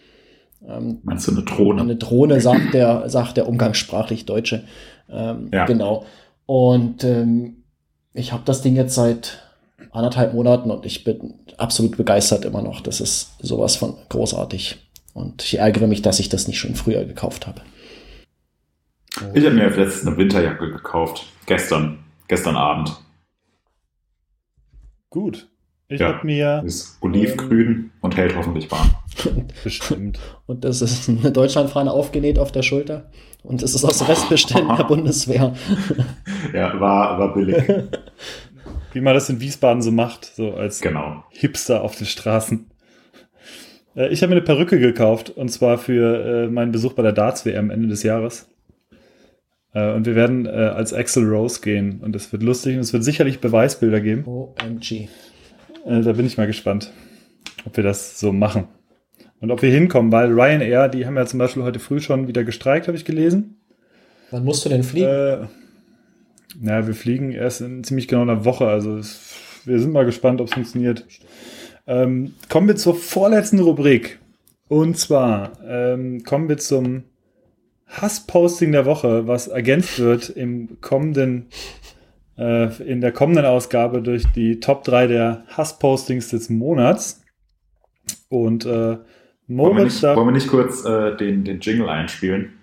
ähm, 0.68 1.00
Meinst 1.04 1.28
du 1.28 1.32
eine 1.32 1.44
Drohne? 1.44 1.82
Eine 1.82 1.96
Drohne, 1.96 2.40
sagt 2.40 2.74
der, 2.74 3.10
sagt 3.10 3.38
der 3.38 3.48
umgangssprachlich 3.48 4.26
Deutsche. 4.26 4.64
Ähm, 5.10 5.50
ja. 5.52 5.66
Genau. 5.66 6.06
Und 6.46 7.04
ähm, 7.04 7.61
ich 8.14 8.32
habe 8.32 8.44
das 8.46 8.62
Ding 8.62 8.76
jetzt 8.76 8.96
seit 8.96 9.44
anderthalb 9.92 10.34
Monaten 10.34 10.72
und 10.72 10.86
ich 10.86 11.04
bin 11.04 11.36
absolut 11.58 11.98
begeistert 11.98 12.46
immer 12.46 12.62
noch. 12.62 12.82
Das 12.82 13.02
ist 13.02 13.36
sowas 13.42 13.76
von 13.76 13.96
großartig. 14.10 14.78
Und 15.14 15.44
ich 15.44 15.60
ärgere 15.60 15.88
mich, 15.88 16.02
dass 16.02 16.20
ich 16.20 16.30
das 16.30 16.48
nicht 16.48 16.60
schon 16.60 16.76
früher 16.76 17.04
gekauft 17.06 17.48
habe. 17.48 17.62
Ich 19.34 19.46
habe 19.46 19.56
mir 19.56 19.70
letztens 19.70 20.08
eine 20.08 20.18
Winterjacke 20.18 20.72
gekauft. 20.72 21.26
Gestern. 21.46 22.00
Gestern 22.28 22.56
Abend. 22.56 22.96
Gut. 25.10 25.50
Ich 25.92 26.00
ja, 26.00 26.08
habe 26.08 26.26
mir. 26.26 26.64
Ist 26.66 26.98
olivgrün 27.02 27.68
ähm, 27.68 27.92
und 28.00 28.16
hält 28.16 28.34
hoffentlich 28.36 28.72
warm. 28.72 28.92
Bestimmt. 29.64 30.20
Und 30.46 30.64
das 30.64 30.82
ist 30.82 31.10
eine 31.10 31.32
Deutschlandfahne 31.34 31.92
aufgenäht 31.92 32.40
auf 32.40 32.54
der 32.54 32.62
Schulter. 32.64 33.10
Und 33.44 33.62
es 33.62 33.76
ist 33.76 33.84
aus 33.84 34.08
Restbeständen 34.08 34.76
der 34.76 34.86
Bundeswehr. 34.86 35.54
Ja, 36.54 36.80
war, 36.80 37.20
war 37.20 37.34
billig. 37.34 37.64
Wie 38.94 39.02
man 39.02 39.14
das 39.14 39.30
in 39.30 39.40
Wiesbaden 39.40 39.82
so 39.82 39.92
macht, 39.92 40.26
so 40.26 40.54
als 40.54 40.82
genau. 40.82 41.24
Hipster 41.30 41.82
auf 41.82 41.96
den 41.96 42.08
Straßen. 42.08 42.68
Äh, 43.96 44.10
ich 44.10 44.22
habe 44.22 44.32
mir 44.32 44.38
eine 44.38 44.46
Perücke 44.46 44.80
gekauft 44.80 45.30
und 45.30 45.50
zwar 45.50 45.78
für 45.78 46.46
äh, 46.46 46.48
meinen 46.48 46.72
Besuch 46.72 46.94
bei 46.94 47.04
der 47.04 47.14
Darts-WM 47.14 47.70
Ende 47.70 47.88
des 47.88 48.04
Jahres. 48.04 48.50
Äh, 49.74 49.94
und 49.94 50.06
wir 50.06 50.16
werden 50.16 50.48
als 50.48 50.94
Axel 50.94 51.28
Rose 51.28 51.62
gehen 51.62 52.02
und 52.02 52.16
es 52.16 52.32
wird 52.32 52.44
lustig 52.44 52.76
und 52.76 52.82
es 52.82 52.94
wird 52.94 53.04
sicherlich 53.04 53.40
Beweisbilder 53.40 54.02
geben. 54.02 54.26
OMG. 54.26 55.10
Äh, 55.86 56.02
da 56.02 56.14
bin 56.14 56.26
ich 56.26 56.38
mal 56.38 56.48
gespannt, 56.48 56.92
ob 57.66 57.78
wir 57.78 57.84
das 57.84 58.20
so 58.20 58.32
machen. 58.32 58.68
Und 59.40 59.50
ob 59.52 59.62
wir 59.62 59.72
hinkommen, 59.72 60.12
weil 60.12 60.32
Ryanair, 60.32 60.88
die 60.88 61.06
haben 61.06 61.16
ja 61.16 61.26
zum 61.26 61.40
Beispiel 61.40 61.64
heute 61.64 61.80
früh 61.80 62.00
schon 62.00 62.28
wieder 62.28 62.44
gestreikt, 62.44 62.88
habe 62.88 62.98
ich 62.98 63.06
gelesen. 63.06 63.58
Wann 64.30 64.46
musst 64.46 64.66
du 64.66 64.70
denn 64.70 64.84
fliegen? 64.84 65.08
Äh, 65.08 65.48
naja, 66.60 66.88
wir 66.88 66.94
fliegen 66.94 67.32
erst 67.32 67.62
in 67.62 67.84
ziemlich 67.84 68.08
genau 68.08 68.22
einer 68.22 68.46
Woche. 68.46 68.68
Also 68.68 68.98
es, 68.98 69.36
wir 69.66 69.80
sind 69.80 69.94
mal 69.94 70.06
gespannt, 70.06 70.42
ob 70.42 70.48
es 70.48 70.54
funktioniert. 70.54 71.06
Ähm, 71.88 72.36
kommen 72.50 72.68
wir 72.68 72.76
zur 72.76 72.96
vorletzten 72.96 73.60
Rubrik. 73.60 74.20
Und 74.68 74.98
zwar 74.98 75.54
ähm, 75.68 76.24
kommen 76.24 76.48
wir 76.48 76.58
zum 76.58 77.04
Hassposting 77.88 78.72
der 78.72 78.86
Woche, 78.86 79.28
was 79.28 79.48
ergänzt 79.48 80.00
wird 80.00 80.30
im 80.30 80.80
kommenden 80.80 81.48
in 82.42 83.02
der 83.02 83.12
kommenden 83.12 83.46
Ausgabe 83.46 84.02
durch 84.02 84.26
die 84.32 84.60
Top 84.60 84.84
3 84.84 85.08
der 85.08 85.44
Hasspostings 85.50 86.30
des 86.30 86.50
Monats. 86.50 87.22
Und 88.30 88.66
äh, 88.66 88.98
wollen, 89.48 89.78
wir 89.78 89.84
nicht, 89.84 90.02
wollen 90.02 90.28
wir 90.28 90.32
nicht 90.32 90.48
kurz 90.48 90.86
äh, 90.86 91.16
den, 91.18 91.44
den 91.44 91.60
Jingle 91.60 91.90
einspielen? 91.90 92.54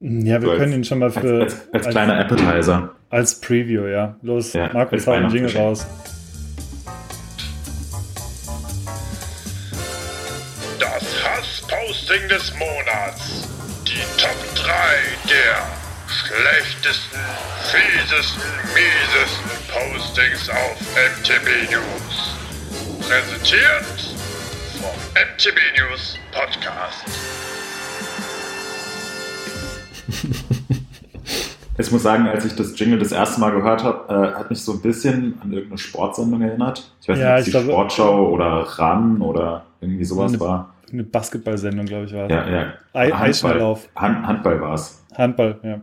Ja, 0.00 0.40
wir 0.40 0.48
so 0.48 0.56
können 0.56 0.72
als, 0.72 0.76
ihn 0.76 0.84
schon 0.84 0.98
mal 0.98 1.10
für. 1.10 1.42
Als, 1.42 1.54
als, 1.72 1.86
als 1.86 1.88
kleiner 1.90 2.18
Appetizer. 2.18 2.94
Als 3.10 3.40
Preview, 3.40 3.86
ja. 3.86 4.16
Los, 4.22 4.52
ja, 4.52 4.70
Markus, 4.72 5.06
hau 5.06 5.12
den 5.12 5.30
Jingle 5.30 5.54
raus. 5.54 5.86
Das 10.80 11.24
Hass 11.24 11.62
Posting 11.68 12.28
des 12.28 12.52
Monats. 12.54 13.48
Die 13.86 14.20
Top 14.20 14.54
3 14.54 14.72
der 15.28 15.91
schlechtesten, 16.12 17.18
fiesesten, 17.70 18.42
miesesten 18.74 19.50
Postings 19.72 20.48
auf 20.50 20.76
MTB 20.94 21.70
News. 21.70 22.36
Präsentiert 23.00 24.14
vom 24.80 24.96
MTB 25.14 25.58
News 25.78 26.18
Podcast. 26.32 27.04
Ich 31.78 31.90
muss 31.90 32.02
sagen, 32.02 32.28
als 32.28 32.44
ich 32.44 32.54
das 32.54 32.78
Jingle 32.78 32.98
das 32.98 33.12
erste 33.12 33.40
Mal 33.40 33.50
gehört 33.50 33.82
habe, 33.82 34.32
äh, 34.34 34.38
hat 34.38 34.50
mich 34.50 34.62
so 34.62 34.72
ein 34.72 34.82
bisschen 34.82 35.38
an 35.42 35.52
irgendeine 35.52 35.78
Sportsendung 35.78 36.42
erinnert. 36.42 36.92
Ich 37.00 37.08
weiß 37.08 37.18
Ja, 37.18 37.24
nicht, 37.24 37.32
ob 37.32 37.38
es 37.38 37.44
die 37.46 37.50
glaube- 37.50 37.66
Sportschau 37.72 38.28
oder 38.28 38.46
RAN 38.78 39.20
oder 39.22 39.64
irgendwie 39.80 40.04
sowas 40.04 40.32
Eine- 40.32 40.40
war. 40.40 40.74
Eine 40.92 41.02
Basketballsendung, 41.02 41.86
glaube 41.86 42.04
ich, 42.04 42.12
war 42.12 42.24
es. 42.26 42.30
Ja, 42.30 42.46
ja. 42.48 42.72
Handball, 42.94 43.12
Eisschnelllauf. 43.22 43.88
Hand, 43.96 44.26
Handball 44.26 44.60
war 44.60 44.74
es. 44.74 45.02
Handball, 45.16 45.58
ja. 45.62 45.80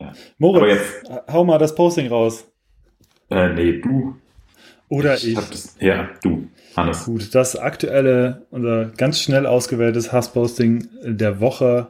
Ja. 0.00 0.12
Moritz, 0.38 0.80
hau 1.30 1.44
mal 1.44 1.58
das 1.58 1.74
Posting 1.74 2.08
raus. 2.08 2.46
Äh, 3.30 3.52
nee, 3.54 3.80
du. 3.80 4.16
Oder 4.88 5.16
ich. 5.16 5.36
hab 5.36 5.50
das, 5.50 5.76
ja, 5.80 6.08
du, 6.22 6.48
Hannes. 6.76 7.04
Gut, 7.04 7.34
das 7.34 7.56
aktuelle, 7.56 8.46
unser 8.50 8.86
ganz 8.96 9.20
schnell 9.20 9.44
ausgewähltes 9.44 10.12
Hassposting 10.12 10.88
der 11.04 11.40
Woche 11.40 11.88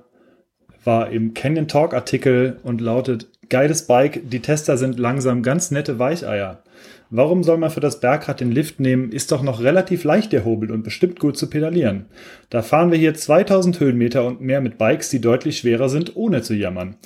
war 0.85 1.11
im 1.11 1.35
Canyon 1.35 1.69
Talk 1.69 1.95
Artikel 1.95 2.59
und 2.65 2.81
lautet: 2.81 3.29
Geiles 3.49 3.87
Bike, 3.87 4.29
die 4.29 4.41
Tester 4.41 4.77
sind 4.77 4.99
langsam 4.99 5.43
ganz 5.43 5.71
nette 5.71 5.99
Weicheier. 5.99 6.63
Warum 7.11 7.43
soll 7.43 7.57
man 7.57 7.71
für 7.71 7.81
das 7.81 8.01
Bergrad 8.01 8.41
den 8.41 8.53
Lift 8.53 8.81
nehmen? 8.81 9.13
Ist 9.13 9.33
doch 9.33 9.43
noch 9.43 9.63
relativ 9.63 10.05
leicht 10.05 10.31
der 10.33 10.45
Hobel 10.45 10.71
und 10.71 10.83
bestimmt 10.83 11.19
gut 11.19 11.39
zu 11.39 11.49
pedalieren. 11.49 12.07
Da 12.51 12.61
fahren 12.61 12.91
wir 12.91 12.99
hier 12.99 13.15
2000 13.15 13.81
Höhenmeter 13.81 14.27
und 14.27 14.43
mehr 14.43 14.61
mit 14.61 14.77
Bikes, 14.77 15.09
die 15.09 15.21
deutlich 15.21 15.59
schwerer 15.59 15.89
sind, 15.89 16.17
ohne 16.17 16.43
zu 16.43 16.55
jammern. 16.55 16.97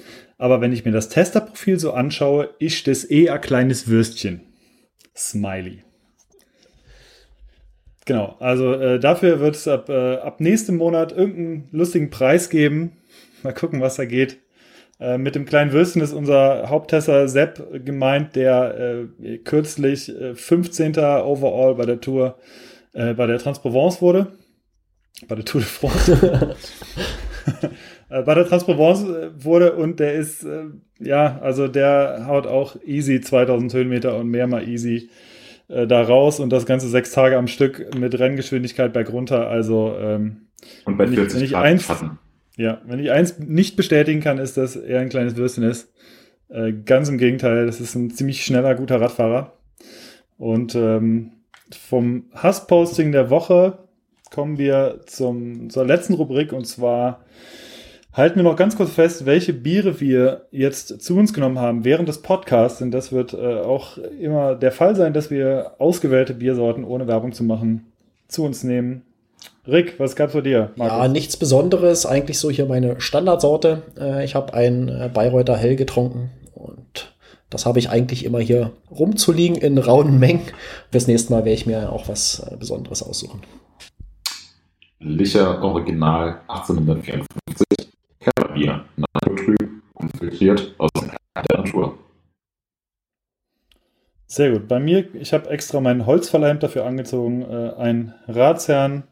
Aber 0.43 0.61
wenn 0.61 0.73
ich 0.73 0.85
mir 0.85 0.91
das 0.91 1.09
Testerprofil 1.09 1.79
so 1.79 1.93
anschaue, 1.93 2.51
ist 2.59 2.89
das 2.89 3.09
eh 3.09 3.31
ein 3.31 3.41
kleines 3.41 3.87
Würstchen. 3.87 4.41
Smiley. 5.17 5.85
Genau, 8.07 8.35
also 8.41 8.73
äh, 8.73 8.99
dafür 8.99 9.39
wird 9.39 9.55
es 9.55 9.69
ab, 9.69 9.89
äh, 9.89 10.17
ab 10.17 10.41
nächstem 10.41 10.79
Monat 10.79 11.13
irgendeinen 11.13 11.69
lustigen 11.71 12.11
Preis 12.11 12.51
geben. 12.51 12.97
Mal 13.45 13.55
gucken, 13.55 13.81
was 13.81 13.95
da 13.95 14.05
geht. 14.05 14.41
Äh, 14.99 15.17
mit 15.17 15.37
dem 15.37 15.45
kleinen 15.45 15.71
Würstchen 15.71 16.03
ist 16.03 16.13
unser 16.13 16.69
Haupttester 16.69 17.29
Sepp 17.29 17.85
gemeint, 17.85 18.35
der 18.35 19.07
äh, 19.23 19.39
kürzlich 19.39 20.09
äh, 20.09 20.35
15. 20.35 20.99
Overall 20.99 21.77
bei 21.77 21.87
der 21.87 22.01
Tour, 22.01 22.37
äh, 22.95 23.15
bei 23.15 23.29
der 23.29 23.39
Transprovence 23.39 24.03
wurde. 24.03 24.33
Bei 25.29 25.37
der 25.37 25.45
Tour 25.45 25.61
de 25.61 25.71
France. 25.71 26.57
Äh, 28.12 28.22
bei 28.22 28.35
der 28.35 28.46
Transprovence 28.46 29.03
äh, 29.09 29.31
wurde 29.44 29.72
und 29.75 29.98
der 30.01 30.14
ist, 30.14 30.44
äh, 30.44 30.64
ja, 30.98 31.38
also 31.40 31.68
der 31.68 32.27
haut 32.27 32.46
auch 32.46 32.77
easy 32.85 33.20
2000 33.20 33.72
Höhenmeter 33.75 34.16
und 34.16 34.29
mehr 34.29 34.46
mal 34.46 34.66
easy 34.68 35.09
da 35.68 36.03
raus 36.03 36.38
und 36.38 36.51
das 36.51 36.66
Ganze 36.66 36.87
sechs 36.88 37.12
Tage 37.12 37.38
am 37.38 37.46
Stück 37.46 37.94
mit 37.98 38.18
Renngeschwindigkeit 38.18 38.92
bergunter. 38.92 39.48
Also, 39.48 39.94
ähm, 39.98 40.48
Und 40.85 40.98
bei 40.98 41.05
Wenn 41.05 41.12
ich- 41.14 41.18
40 41.20 41.38
wenn 41.38 41.44
ich 41.46 41.53
Grad 41.53 41.64
eins- 41.64 41.94
ja, 42.59 42.83
wenn 42.85 42.98
ich 42.98 43.11
eins 43.11 43.38
nicht 43.38 43.75
bestätigen 43.77 44.20
kann, 44.20 44.37
ist, 44.37 44.59
dass 44.59 44.77
er 44.77 45.01
ein 45.01 45.09
kleines 45.09 45.37
Würstchen 45.37 45.64
ist. 45.64 45.90
Äh, 46.51 46.75
ganz 46.85 47.09
im 47.09 47.16
Gegenteil, 47.16 47.64
das 47.64 47.81
ist 47.81 47.94
ein 47.94 48.11
ziemlich 48.11 48.44
schneller, 48.44 48.75
guter 48.75 49.01
Radfahrer. 49.01 49.55
Und 50.37 50.75
ähm, 50.75 51.31
vom 51.70 52.25
Hassposting 52.35 53.11
der 53.12 53.31
Woche 53.31 53.79
kommen 54.31 54.59
wir 54.59 55.01
zum, 55.07 55.70
zur 55.70 55.87
letzten 55.87 56.14
Rubrik 56.14 56.53
und 56.53 56.66
zwar 56.66 57.25
halten 58.12 58.37
wir 58.37 58.42
noch 58.42 58.57
ganz 58.57 58.77
kurz 58.77 58.90
fest, 58.90 59.27
welche 59.27 59.53
Biere 59.53 60.01
wir 60.01 60.46
jetzt 60.51 61.03
zu 61.03 61.16
uns 61.16 61.33
genommen 61.33 61.59
haben 61.59 61.85
während 61.85 62.09
des 62.09 62.22
Podcasts. 62.22 62.79
Denn 62.79 62.90
das 62.90 63.12
wird 63.12 63.33
äh, 63.33 63.61
auch 63.61 63.98
immer 63.98 64.55
der 64.55 64.72
Fall 64.72 64.94
sein, 64.96 65.12
dass 65.12 65.31
wir 65.31 65.72
ausgewählte 65.79 66.35
Biersorten, 66.35 66.85
ohne 66.85 67.07
Werbung 67.07 67.33
zu 67.33 67.44
machen, 67.44 67.92
zu 68.29 68.44
uns 68.44 68.64
nehmen. 68.64 69.03
Rick, 69.66 69.98
was 69.98 70.16
gab's 70.16 70.33
bei 70.33 70.40
dir? 70.40 70.70
Ja, 70.77 71.09
nichts 71.09 71.37
Besonderes. 71.37 72.05
Eigentlich 72.05 72.38
so 72.38 72.51
hier 72.51 72.66
meine 72.66 73.01
Standardsorte. 73.01 73.83
Äh, 73.98 74.25
ich 74.25 74.35
habe 74.35 74.55
ein 74.55 74.88
äh, 74.88 75.11
Bayreuther 75.12 75.57
Hell 75.57 75.77
getrunken 75.77 76.31
und 76.55 77.14
das 77.48 77.66
habe 77.66 77.79
ich 77.79 77.90
eigentlich 77.90 78.25
immer 78.25 78.40
hier 78.40 78.72
rumzuliegen 78.90 79.57
in 79.57 79.79
rauen 79.79 80.18
Mengen. 80.18 80.42
Fürs 80.90 81.07
nächste 81.07 81.33
Mal 81.33 81.44
werde 81.44 81.53
ich 81.53 81.66
mir 81.66 81.92
auch 81.92 82.09
was 82.09 82.40
äh, 82.40 82.57
Besonderes 82.57 83.03
aussuchen. 83.03 83.42
Licher 84.98 85.62
Original 85.62 86.40
1854. 86.48 87.82
Filtriert 90.33 90.75
aus 90.79 90.90
der 90.95 91.59
Natur. 91.59 91.99
Sehr 94.27 94.53
gut. 94.53 94.68
Bei 94.68 94.81
mir, 94.81 95.14
ich 95.14 95.33
habe 95.33 95.51
extra 95.51 95.81
mein 95.81 96.07
Holzverleimt 96.07 96.62
dafür 96.62 96.87
angezogen. 96.87 97.42
Äh, 97.42 97.75
ein 97.77 98.14
Ratsherrn 98.27 99.05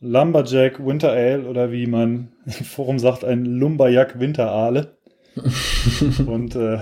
Lumberjack 0.00 0.84
Winter 0.84 1.10
Ale 1.10 1.48
oder 1.48 1.72
wie 1.72 1.86
man 1.86 2.32
im 2.44 2.52
Forum 2.64 2.98
sagt, 2.98 3.24
ein 3.24 3.44
Lumberjack 3.44 4.18
Winter 4.20 4.50
Ale. 4.50 4.96
Und 6.26 6.54
äh, 6.54 6.80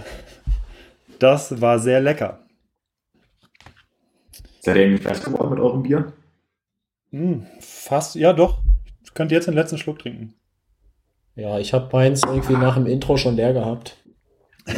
das 1.19 1.61
war 1.61 1.79
sehr 1.79 2.01
lecker. 2.01 2.41
Seid 4.61 4.77
ihr 4.77 4.83
irgendwie 4.83 5.03
fertig 5.03 5.25
geworden 5.25 5.51
mit 5.51 5.61
eurem 5.61 5.83
Bier? 5.83 6.13
Hm, 7.11 7.47
fast, 7.61 8.15
ja 8.15 8.33
doch. 8.33 8.63
Ich 9.05 9.15
könnte 9.15 9.35
jetzt 9.35 9.47
den 9.47 9.55
letzten 9.55 9.79
Schluck 9.79 9.99
trinken. 10.01 10.35
Ja, 11.37 11.59
ich 11.59 11.73
habe 11.73 11.89
meins 11.93 12.23
irgendwie 12.25 12.55
nach 12.55 12.75
dem 12.75 12.87
Intro 12.87 13.17
schon 13.17 13.37
leer 13.37 13.53
gehabt. 13.53 13.97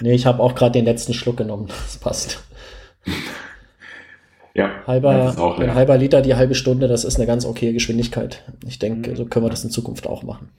nee, 0.00 0.12
ich 0.14 0.26
habe 0.26 0.42
auch 0.42 0.54
gerade 0.54 0.72
den 0.72 0.84
letzten 0.84 1.14
Schluck 1.14 1.36
genommen. 1.38 1.66
Das 1.68 1.96
passt. 1.98 2.42
Ja, 4.54 4.70
Halber, 4.86 5.34
auch 5.38 5.56
ein 5.58 5.64
leer. 5.66 5.74
halber 5.74 5.96
Liter 5.96 6.20
die 6.22 6.34
halbe 6.34 6.54
Stunde, 6.54 6.86
das 6.86 7.04
ist 7.04 7.16
eine 7.16 7.26
ganz 7.26 7.44
okay 7.46 7.72
Geschwindigkeit. 7.72 8.44
Ich 8.66 8.78
denke, 8.78 9.10
Mhm. 9.10 9.16
so 9.16 9.24
können 9.24 9.46
wir 9.46 9.50
das 9.50 9.64
in 9.64 9.70
Zukunft 9.70 10.06
auch 10.06 10.22
machen. 10.22 10.50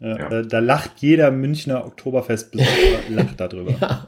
Ja, 0.00 0.18
Ja. 0.18 0.28
Da, 0.28 0.42
da 0.42 0.58
lacht 0.58 0.90
jeder 0.98 1.30
Münchner 1.30 1.84
Oktoberfestbesucher 1.86 2.68
lacht 3.10 3.40
darüber. 3.40 3.72
Ja. 3.80 4.06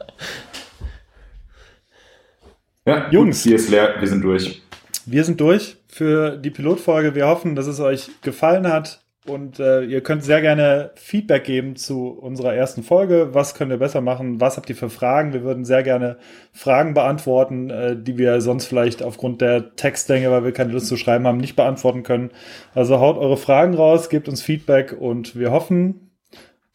Ja, 2.86 3.10
Jungs. 3.10 3.42
Bier 3.42 3.56
ist 3.56 3.68
leer, 3.70 3.94
wir 3.98 4.06
sind 4.06 4.22
durch. 4.22 4.62
Wir 5.06 5.24
sind 5.24 5.40
durch 5.40 5.76
für 5.88 6.36
die 6.36 6.50
Pilotfolge. 6.50 7.14
Wir 7.14 7.26
hoffen, 7.26 7.56
dass 7.56 7.66
es 7.66 7.80
euch 7.80 8.08
gefallen 8.22 8.68
hat 8.68 9.00
und 9.28 9.58
äh, 9.58 9.82
ihr 9.82 10.02
könnt 10.02 10.24
sehr 10.24 10.40
gerne 10.40 10.90
Feedback 10.94 11.44
geben 11.44 11.76
zu 11.76 12.08
unserer 12.08 12.54
ersten 12.54 12.82
Folge. 12.82 13.30
Was 13.32 13.54
könnt 13.54 13.70
ihr 13.70 13.78
besser 13.78 14.00
machen? 14.00 14.40
Was 14.40 14.56
habt 14.56 14.68
ihr 14.70 14.76
für 14.76 14.90
Fragen? 14.90 15.32
Wir 15.32 15.42
würden 15.42 15.64
sehr 15.64 15.82
gerne 15.82 16.18
Fragen 16.52 16.94
beantworten, 16.94 17.70
äh, 17.70 17.96
die 17.96 18.18
wir 18.18 18.40
sonst 18.40 18.66
vielleicht 18.66 19.02
aufgrund 19.02 19.40
der 19.40 19.74
Textlänge, 19.76 20.30
weil 20.30 20.44
wir 20.44 20.52
keine 20.52 20.72
Lust 20.72 20.86
zu 20.86 20.96
schreiben 20.96 21.26
haben, 21.26 21.38
nicht 21.38 21.56
beantworten 21.56 22.02
können. 22.02 22.30
Also 22.74 23.00
haut 23.00 23.18
eure 23.18 23.36
Fragen 23.36 23.74
raus, 23.74 24.08
gebt 24.08 24.28
uns 24.28 24.42
Feedback 24.42 24.96
und 24.98 25.36
wir 25.36 25.50
hoffen, 25.50 26.10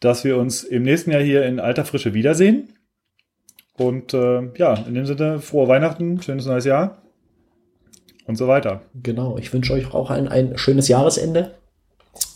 dass 0.00 0.24
wir 0.24 0.36
uns 0.36 0.64
im 0.64 0.82
nächsten 0.82 1.10
Jahr 1.10 1.22
hier 1.22 1.44
in 1.46 1.60
alter 1.60 1.84
Frische 1.84 2.14
wiedersehen. 2.14 2.74
Und 3.76 4.14
äh, 4.14 4.50
ja, 4.56 4.74
in 4.74 4.94
dem 4.94 5.06
Sinne, 5.06 5.38
frohe 5.38 5.68
Weihnachten, 5.68 6.20
schönes 6.20 6.46
neues 6.46 6.64
Jahr 6.64 7.02
und 8.26 8.36
so 8.36 8.46
weiter. 8.48 8.82
Genau, 8.94 9.38
ich 9.38 9.52
wünsche 9.52 9.72
euch 9.72 9.92
auch 9.94 10.10
ein, 10.10 10.28
ein 10.28 10.58
schönes 10.58 10.88
Jahresende 10.88 11.54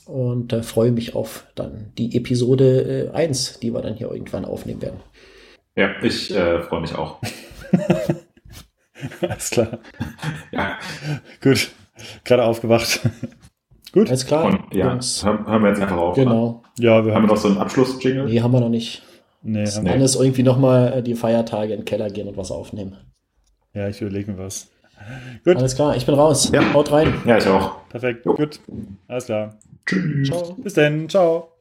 und 0.07 0.53
äh, 0.53 0.63
freue 0.63 0.93
mich 0.93 1.15
auf 1.15 1.47
dann 1.55 1.93
die 1.99 2.17
Episode 2.17 3.11
äh, 3.13 3.17
1, 3.17 3.61
die 3.61 3.73
wir 3.75 3.83
dann 3.83 3.95
hier 3.95 4.11
irgendwann 4.11 4.45
aufnehmen 4.45 4.83
werden. 4.83 5.01
Ja, 5.77 5.91
ich 6.03 6.35
äh, 6.35 6.63
freue 6.63 6.81
mich 6.81 6.95
auch. 6.95 7.19
Alles 9.21 9.51
klar. 9.51 9.79
Ja, 10.53 10.79
Gut. 11.43 11.71
Gerade 12.25 12.45
aufgewacht. 12.45 13.01
Gut. 13.93 14.09
Alles 14.09 14.27
klar, 14.27 14.45
und 14.45 14.75
ja, 14.75 14.91
Jungs. 14.91 15.25
hören, 15.25 15.47
hören 15.47 15.63
wir 15.63 15.69
jetzt 15.71 15.81
einfach 15.81 15.97
auf. 15.97 16.17
Ne? 16.17 16.25
Genau. 16.25 16.63
Ja, 16.79 17.05
wir 17.05 17.13
Haben 17.15 17.23
haben. 17.23 17.29
wir 17.29 17.35
noch 17.35 17.37
so 17.41 17.49
einen 17.49 17.59
Abschluss-Jingle? 17.59 18.27
Nee, 18.27 18.41
haben 18.43 18.53
wir 18.53 18.61
noch 18.61 18.69
nicht. 18.69 19.03
Nee, 19.43 19.65
haben 19.67 19.85
Nee. 19.85 19.91
wir. 19.91 19.95
Alles 19.97 20.15
irgendwie 20.17 20.43
nochmal 20.43 20.93
äh, 20.99 21.03
die 21.03 21.15
Feiertage 21.15 21.73
in 21.73 21.81
den 21.81 21.85
Keller 21.87 22.11
gehen 22.11 22.29
und 22.29 22.37
was 22.37 22.51
aufnehmen. 22.51 22.97
Ja, 23.73 23.89
ich 23.89 24.01
überlege 24.01 24.31
mir 24.33 24.39
was. 24.39 24.69
Gut. 25.45 25.57
Alles 25.57 25.75
klar, 25.77 25.97
ich 25.97 26.05
bin 26.05 26.15
raus. 26.15 26.51
Ja. 26.53 26.73
Haut 26.75 26.91
rein. 26.93 27.15
Ja, 27.27 27.39
ich 27.39 27.47
auch. 27.47 27.87
Perfekt. 27.89 28.25
Jo. 28.27 28.35
Gut. 28.35 28.61
Alles 29.09 29.27
klar. 29.27 29.57
Tschüss. 29.87 30.29
Ciao. 30.29 30.55
Bis 30.55 30.75
dann. 30.75 31.09
Ciao. 31.09 31.56